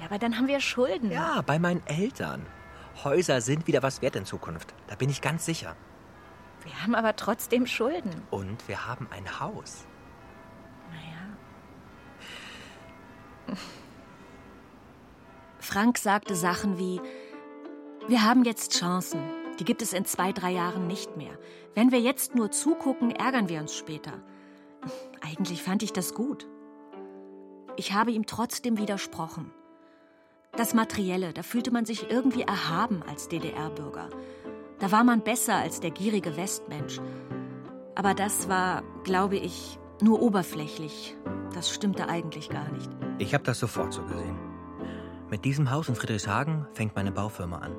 Ja, 0.01 0.07
aber 0.07 0.19
dann 0.19 0.37
haben 0.37 0.49
wir 0.49 0.61
Schulden. 0.61 1.11
Ja, 1.11 1.41
bei 1.43 1.59
meinen 1.59 1.87
Eltern. 1.87 2.45
Häuser 3.03 3.41
sind 3.41 3.67
wieder 3.67 3.83
was 3.83 4.03
wert 4.03 4.17
in 4.17 4.25
Zukunft. 4.25 4.75
Da 4.87 4.95
bin 4.95 5.11
ich 5.11 5.21
ganz 5.21 5.45
sicher. 5.45 5.77
Wir 6.63 6.83
haben 6.83 6.95
aber 6.95 7.17
trotzdem 7.17 7.67
Schulden. 7.67 8.23
Und 8.31 8.69
wir 8.69 8.87
haben 8.87 9.09
ein 9.11 9.41
Haus. 9.41 9.85
Naja. 13.47 13.57
Frank 15.59 15.99
sagte 15.99 16.35
Sachen 16.35 16.79
wie, 16.79 17.01
wir 18.07 18.23
haben 18.23 18.45
jetzt 18.45 18.79
Chancen. 18.79 19.21
Die 19.59 19.65
gibt 19.65 19.83
es 19.83 19.93
in 19.93 20.05
zwei, 20.05 20.33
drei 20.33 20.51
Jahren 20.51 20.87
nicht 20.87 21.17
mehr. 21.17 21.39
Wenn 21.75 21.91
wir 21.91 22.01
jetzt 22.01 22.35
nur 22.35 22.51
zugucken, 22.51 23.11
ärgern 23.11 23.49
wir 23.49 23.61
uns 23.61 23.75
später. 23.75 24.13
Eigentlich 25.21 25.63
fand 25.63 25.83
ich 25.83 25.93
das 25.93 26.15
gut. 26.15 26.47
Ich 27.77 27.93
habe 27.93 28.13
ihm 28.13 28.27
trotzdem 28.27 28.79
widersprochen. 28.79 29.53
Das 30.57 30.73
Materielle, 30.73 31.33
da 31.33 31.43
fühlte 31.43 31.73
man 31.73 31.85
sich 31.85 32.11
irgendwie 32.11 32.43
erhaben 32.43 33.03
als 33.09 33.29
DDR-Bürger. 33.29 34.09
Da 34.79 34.93
war 34.93 35.03
man 35.03 35.21
besser 35.21 35.57
als 35.57 35.81
der 35.81 35.91
gierige 35.91 36.37
Westmensch. 36.37 37.01
Aber 37.97 38.15
das 38.15 38.49
war, 38.49 38.83
glaube 39.03 39.37
ich, 39.37 39.79
nur 40.01 40.23
oberflächlich. 40.23 41.17
Das 41.55 41.71
stimmte 41.73 42.09
eigentlich 42.09 42.51
gar 42.51 42.71
nicht. 42.71 42.89
Ich 43.19 43.35
habe 43.35 43.43
das 43.45 43.59
sofort 43.59 43.93
so 43.93 44.05
gesehen. 44.05 44.39
Mit 45.29 45.45
diesem 45.45 45.73
Haus 45.73 45.89
in 45.89 45.97
Friedrichshagen 45.97 46.67
fängt 46.73 46.95
meine 46.95 47.11
Baufirma 47.11 47.59
an. 47.59 47.75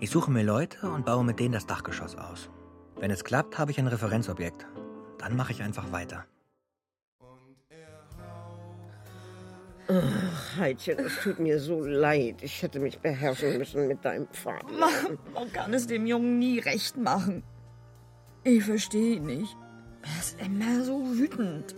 Ich 0.00 0.10
suche 0.10 0.30
mir 0.30 0.42
Leute 0.42 0.90
und 0.90 1.04
baue 1.04 1.24
mit 1.24 1.40
denen 1.40 1.52
das 1.52 1.66
Dachgeschoss 1.66 2.16
aus. 2.16 2.50
Wenn 2.96 3.10
es 3.10 3.24
klappt, 3.24 3.58
habe 3.58 3.70
ich 3.70 3.78
ein 3.78 3.86
Referenzobjekt. 3.86 4.66
Dann 5.18 5.36
mache 5.36 5.52
ich 5.52 5.62
einfach 5.62 5.92
weiter. 5.92 6.24
Ach, 9.88 10.56
Heidchen, 10.58 10.98
es 11.00 11.20
tut 11.22 11.38
mir 11.38 11.58
so 11.58 11.84
leid. 11.84 12.36
Ich 12.42 12.62
hätte 12.62 12.78
mich 12.78 12.98
beherrschen 12.98 13.58
müssen 13.58 13.88
mit 13.88 14.04
deinem 14.04 14.28
Vater. 14.32 14.66
Man, 14.78 15.18
man 15.34 15.52
kann 15.52 15.74
es 15.74 15.86
dem 15.86 16.06
Jungen 16.06 16.38
nie 16.38 16.58
recht 16.60 16.96
machen. 16.96 17.42
Ich 18.44 18.64
verstehe 18.64 19.16
ihn 19.16 19.26
nicht. 19.26 19.56
Er 20.02 20.20
ist 20.20 20.40
immer 20.40 20.84
so 20.84 21.00
wütend. 21.16 21.74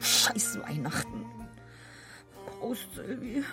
Scheiß 0.00 0.58
Weihnachten. 0.62 1.24
Prost, 2.46 2.88
Sylvie. 2.94 3.44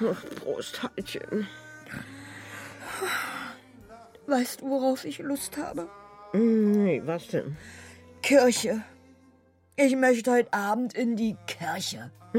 Ach, 0.00 0.24
Prost, 0.36 0.82
Heidchen. 0.82 1.46
Weißt 4.26 4.60
du, 4.60 4.70
worauf 4.70 5.04
ich 5.04 5.18
Lust 5.18 5.56
habe? 5.56 5.88
Nee, 6.32 7.02
was 7.04 7.28
denn? 7.28 7.56
Kirche. 8.22 8.82
Ich 9.82 9.96
möchte 9.96 10.30
heute 10.30 10.52
Abend 10.52 10.92
in 10.92 11.16
die 11.16 11.38
Kirche. 11.46 12.10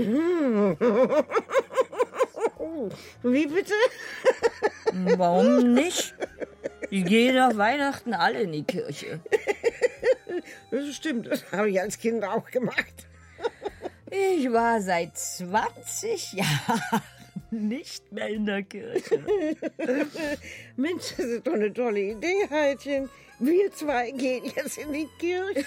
Wie 3.23 3.47
bitte? 3.47 3.73
Warum 5.17 5.73
nicht? 5.73 6.13
Ich 6.91 7.03
gehe 7.03 7.33
nach 7.33 7.57
Weihnachten 7.57 8.13
alle 8.13 8.43
in 8.43 8.51
die 8.51 8.61
Kirche. 8.63 9.21
Das 10.69 10.95
stimmt, 10.95 11.25
das 11.25 11.51
habe 11.51 11.71
ich 11.71 11.81
als 11.81 11.97
Kind 11.97 12.23
auch 12.23 12.45
gemacht. 12.51 13.07
Ich 14.11 14.51
war 14.51 14.79
seit 14.79 15.17
20 15.17 16.33
Jahren 16.33 17.01
nicht 17.49 18.11
mehr 18.11 18.27
in 18.27 18.45
der 18.45 18.61
Kirche. 18.61 19.19
Mensch, 20.75 21.15
das 21.17 21.25
ist 21.25 21.47
doch 21.47 21.53
eine 21.53 21.73
tolle 21.73 22.01
Idee, 22.01 22.47
Heidchen. 22.51 23.09
Wir 23.39 23.71
zwei 23.73 24.11
gehen 24.11 24.43
jetzt 24.55 24.77
in 24.77 24.93
die 24.93 25.09
Kirche. 25.17 25.65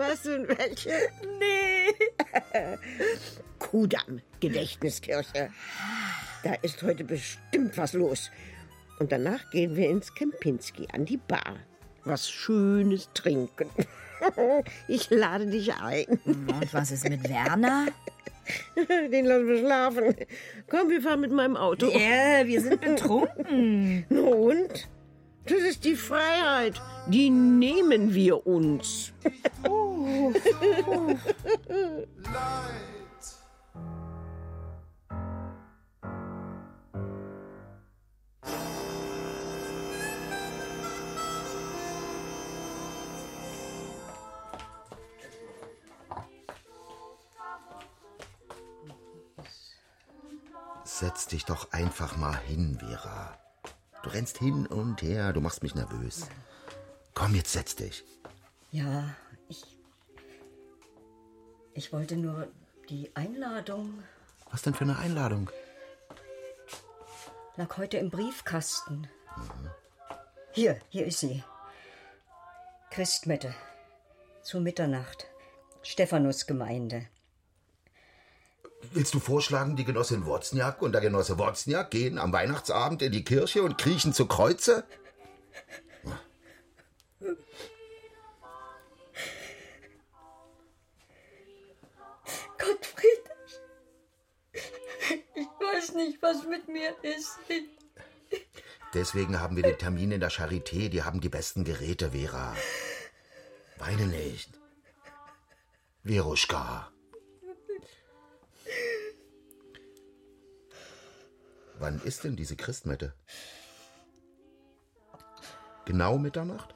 Du 0.00 0.34
in 0.34 0.48
welche? 0.48 1.10
Nee. 1.38 1.94
Kudamm, 3.58 4.22
Gedächtniskirche. 4.40 5.50
Da 6.42 6.54
ist 6.62 6.82
heute 6.82 7.04
bestimmt 7.04 7.76
was 7.76 7.92
los. 7.92 8.30
Und 8.98 9.12
danach 9.12 9.50
gehen 9.50 9.76
wir 9.76 9.90
ins 9.90 10.14
Kempinski 10.14 10.88
an 10.94 11.04
die 11.04 11.18
Bar. 11.18 11.56
Was 12.04 12.30
Schönes 12.30 13.10
trinken. 13.12 13.68
Ich 14.86 15.08
lade 15.08 15.46
dich 15.46 15.72
ein. 15.72 16.04
Und 16.26 16.74
was 16.74 16.90
ist 16.90 17.08
mit 17.08 17.26
Werner? 17.26 17.86
Den 19.10 19.24
lassen 19.24 19.48
wir 19.48 19.58
schlafen. 19.60 20.14
Komm, 20.68 20.90
wir 20.90 21.00
fahren 21.00 21.22
mit 21.22 21.32
meinem 21.32 21.56
Auto. 21.56 21.86
Ja, 21.88 22.46
wir 22.46 22.60
sind 22.60 22.82
betrunken. 22.82 24.04
Und? 24.10 24.88
Das 25.46 25.60
ist 25.60 25.86
die 25.86 25.96
Freiheit. 25.96 26.82
Die 27.06 27.30
nehmen 27.30 28.12
wir 28.12 28.46
uns. 28.46 29.14
Oh. 30.12 30.32
Setz 50.84 51.28
dich 51.28 51.44
doch 51.44 51.72
einfach 51.72 52.16
mal 52.16 52.36
hin, 52.36 52.78
Vera. 52.78 53.38
Du 54.02 54.10
rennst 54.10 54.38
hin 54.38 54.66
und 54.66 55.02
her, 55.02 55.32
du 55.32 55.40
machst 55.40 55.62
mich 55.62 55.74
nervös. 55.74 56.26
Komm, 57.14 57.34
jetzt 57.34 57.52
setz 57.52 57.76
dich. 57.76 58.04
Ja, 58.70 59.14
ich. 61.74 61.92
Wollte 61.92 62.16
nur 62.16 62.48
die 62.88 63.10
Einladung 63.14 64.02
Was 64.50 64.62
denn 64.62 64.74
für 64.74 64.84
eine 64.84 64.98
Einladung? 64.98 65.50
lag 67.56 67.76
heute 67.76 67.98
im 67.98 68.08
Briefkasten. 68.08 69.06
Hier, 70.52 70.80
hier 70.88 71.04
ist 71.04 71.20
sie. 71.20 71.44
Christmette. 72.90 73.54
Zu 74.42 74.60
Mitternacht. 74.60 75.26
Stephanusgemeinde. 75.82 77.06
Willst 78.92 79.12
du 79.12 79.20
vorschlagen, 79.20 79.76
die 79.76 79.84
Genossin 79.84 80.24
Wozniak 80.24 80.80
und 80.80 80.92
der 80.92 81.02
Genosse 81.02 81.38
Wozniak 81.38 81.90
gehen 81.90 82.18
am 82.18 82.32
Weihnachtsabend 82.32 83.02
in 83.02 83.12
die 83.12 83.24
Kirche 83.24 83.62
und 83.62 83.76
kriechen 83.76 84.14
zu 84.14 84.26
Kreuze? 84.26 84.84
Nicht, 95.94 96.20
was 96.22 96.44
mit 96.44 96.68
mir 96.68 96.94
ist. 97.02 97.38
Deswegen 98.94 99.38
haben 99.40 99.56
wir 99.56 99.62
den 99.62 99.78
Termin 99.78 100.12
in 100.12 100.20
der 100.20 100.30
Charité. 100.30 100.88
Die 100.88 101.02
haben 101.02 101.20
die 101.20 101.28
besten 101.28 101.64
Geräte, 101.64 102.10
Vera. 102.10 102.56
Weine 103.78 104.06
nicht. 104.06 104.50
Veruschka. 106.04 106.90
Wann 111.78 112.00
ist 112.02 112.24
denn 112.24 112.36
diese 112.36 112.56
Christmette? 112.56 113.14
Genau 115.86 116.18
Mitternacht? 116.18 116.74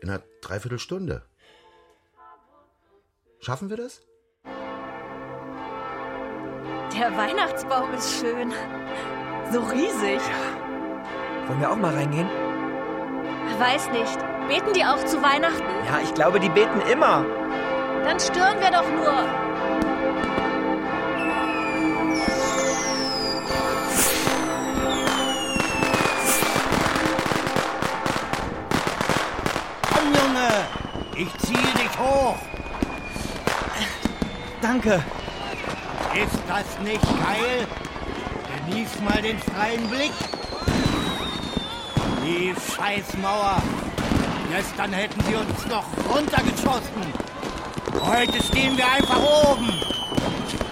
In 0.00 0.10
einer 0.10 0.22
Dreiviertelstunde. 0.40 1.24
Schaffen 3.40 3.70
wir 3.70 3.76
das? 3.76 4.02
Der 7.02 7.16
Weihnachtsbaum 7.16 7.92
ist 7.94 8.20
schön. 8.20 8.52
So 9.50 9.58
riesig. 9.58 10.20
Wollen 11.48 11.60
wir 11.60 11.72
auch 11.72 11.76
mal 11.76 11.92
reingehen? 11.92 12.28
Weiß 13.58 13.90
nicht. 13.90 14.20
Beten 14.46 14.72
die 14.72 14.84
auch 14.84 15.04
zu 15.04 15.20
Weihnachten? 15.20 15.64
Ja, 15.84 15.98
ich 16.00 16.14
glaube, 16.14 16.38
die 16.38 16.48
beten 16.48 16.80
immer. 16.82 17.24
Dann 18.04 18.20
stören 18.20 18.60
wir 18.60 18.70
doch 18.70 18.88
nur. 18.88 19.14
Komm, 29.92 30.06
Junge! 30.14 30.50
Ich 31.16 31.38
ziehe 31.38 31.74
dich 31.74 31.98
hoch! 31.98 32.36
Danke. 34.60 35.02
Ist 36.14 36.42
das 36.46 36.78
nicht 36.84 37.02
geil? 37.02 37.66
Genieß 38.68 39.00
mal 39.00 39.22
den 39.22 39.38
freien 39.38 39.88
Blick. 39.88 40.12
Die 42.22 42.54
Scheißmauer. 42.54 43.62
Gestern 44.50 44.92
hätten 44.92 45.18
sie 45.24 45.34
uns 45.34 45.66
noch 45.66 45.84
runtergeschossen. 46.14 47.02
Heute 47.98 48.42
stehen 48.42 48.76
wir 48.76 48.84
einfach 48.92 49.18
oben. 49.18 49.72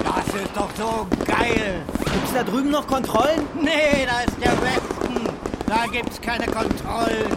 Das 0.05 0.27
ist 0.43 0.55
doch 0.55 0.69
so 0.77 1.07
geil. 1.25 1.87
Gibt's 2.13 2.35
da 2.35 2.43
drüben 2.43 2.71
noch 2.71 2.87
Kontrollen? 2.87 3.47
Nee, 3.59 4.07
da 4.07 4.21
ist 4.21 4.37
der 4.45 4.53
Westen. 4.61 5.25
Da 5.67 5.87
gibt's 5.91 6.21
keine 6.21 6.47
Kontrollen. 6.49 7.31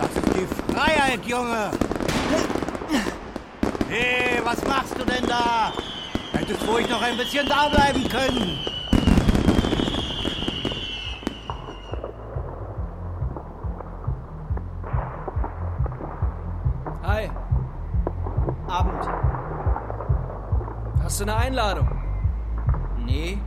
Das 0.00 0.08
ist 0.08 0.36
die 0.36 0.72
Freiheit, 0.72 1.20
Junge. 1.26 1.70
Hey, 3.90 4.40
was 4.42 4.64
machst 4.66 4.94
du 4.98 5.04
denn 5.04 5.26
da? 5.26 5.74
Hättest 6.32 6.66
ruhig 6.66 6.88
noch 6.88 7.02
ein 7.02 7.16
bisschen 7.16 7.46
da 7.46 7.68
bleiben 7.68 8.08
können. 8.08 8.58
Hi. 17.02 17.30
Abend. 18.68 19.08
Hast 21.02 21.20
du 21.20 21.24
eine 21.24 21.36
Einladung? 21.36 21.88
Nee. 23.04 23.38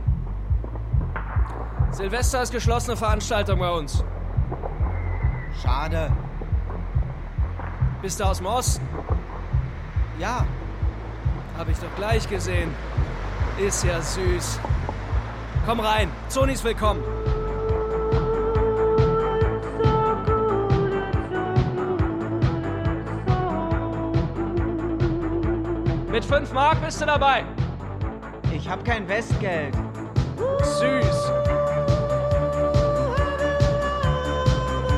Silvester 1.90 2.42
ist 2.42 2.52
geschlossene 2.52 2.96
Veranstaltung 2.96 3.58
bei 3.58 3.70
uns. 3.70 4.04
Schade. 5.62 6.12
Bist 8.02 8.20
du 8.20 8.24
aus 8.24 8.38
dem 8.38 8.46
Osten? 8.46 8.86
Ja. 10.18 10.44
Hab 11.58 11.70
ich 11.70 11.78
doch 11.78 11.94
gleich 11.96 12.28
gesehen. 12.28 12.74
Ist 13.58 13.82
ja 13.82 14.02
süß. 14.02 14.60
Komm 15.64 15.80
rein. 15.80 16.10
Zoni 16.28 16.52
ist 16.52 16.64
willkommen. 16.64 17.02
Mit 26.10 26.24
5 26.24 26.52
Mark 26.52 26.84
bist 26.84 27.00
du 27.00 27.06
dabei. 27.06 27.44
Ich 28.52 28.68
hab 28.68 28.84
kein 28.84 29.08
Westgeld. 29.08 29.74
Süß. 30.62 31.32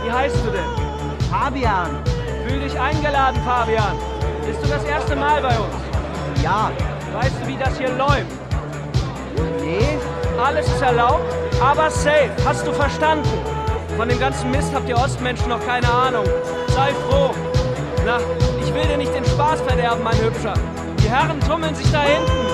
Wie 0.03 0.11
heißt 0.11 0.37
du 0.45 0.51
denn? 0.51 1.29
Fabian. 1.31 2.03
Fühl 2.49 2.61
dich 2.61 2.79
eingeladen, 2.79 3.41
Fabian. 3.45 3.97
Bist 4.45 4.65
du 4.65 4.69
das 4.69 4.83
erste 4.85 5.15
Mal 5.15 5.41
bei 5.41 5.57
uns? 5.57 5.78
Ja. 6.43 6.71
Weißt 7.15 7.35
du, 7.43 7.49
wie 7.49 7.57
das 7.57 7.79
hier 7.79 7.91
läuft? 7.91 8.27
Nee. 9.61 9.99
Alles 10.43 10.67
ist 10.67 10.81
erlaubt, 10.81 11.25
aber 11.61 11.91
safe. 11.91 12.31
Hast 12.45 12.67
du 12.67 12.73
verstanden? 12.73 13.29
Von 13.97 14.09
dem 14.09 14.21
ganzen 14.21 14.51
Mist 14.51 14.73
habt 14.73 14.89
ihr 14.89 14.97
Ostmenschen 14.97 15.49
noch 15.49 15.65
keine 15.67 15.91
Ahnung. 15.91 16.25
Sei 16.69 16.93
froh. 17.09 17.31
Na, 18.07 18.19
ich 18.63 18.73
will 18.73 18.85
dir 18.85 18.97
nicht 18.97 19.13
den 19.13 19.25
Spaß 19.25 19.61
verderben, 19.63 20.05
mein 20.05 20.17
Hübscher. 20.19 20.55
Die 21.03 21.09
Herren 21.09 21.41
tummeln 21.41 21.75
sich 21.75 21.91
da 21.91 22.03
hinten. 22.03 22.48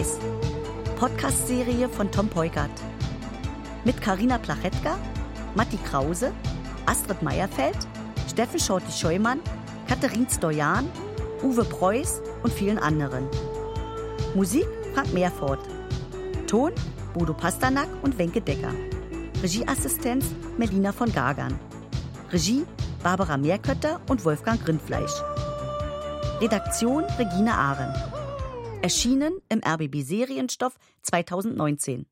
Eis. 0.00 0.18
Podcast-Serie 0.98 1.86
von 1.88 2.10
Tom 2.10 2.28
Peukert. 2.28 2.70
Mit 3.84 4.00
Karina 4.00 4.38
Plachetka, 4.38 4.98
Matti 5.54 5.76
Krause, 5.76 6.32
Astrid 6.86 7.20
Meierfeld, 7.22 7.76
Steffen 8.30 8.58
Schorti-Scheumann, 8.58 9.40
Katharin 9.86 10.26
Stojan, 10.30 10.88
Uwe 11.42 11.64
Preuß 11.64 12.22
und 12.42 12.52
vielen 12.52 12.78
anderen. 12.78 13.28
Musik 14.34 14.66
Frank 14.94 15.12
Meerfort. 15.12 15.60
Ton 16.46 16.72
Bodo 17.12 17.34
Pasternak 17.34 17.88
und 18.02 18.16
Wenke 18.16 18.40
Decker. 18.40 18.72
Regieassistenz 19.42 20.24
Melina 20.56 20.92
von 20.92 21.12
Gagern. 21.12 21.58
Regie 22.32 22.64
Barbara 23.02 23.36
Meerkötter 23.36 24.00
und 24.08 24.24
Wolfgang 24.24 24.64
Grindfleisch. 24.64 25.12
Redaktion 26.40 27.04
Regine 27.18 27.52
Ahren. 27.52 28.09
Erschienen 28.82 29.42
im 29.50 29.60
RBB 29.62 30.00
Serienstoff 30.02 30.78
2019. 31.02 32.06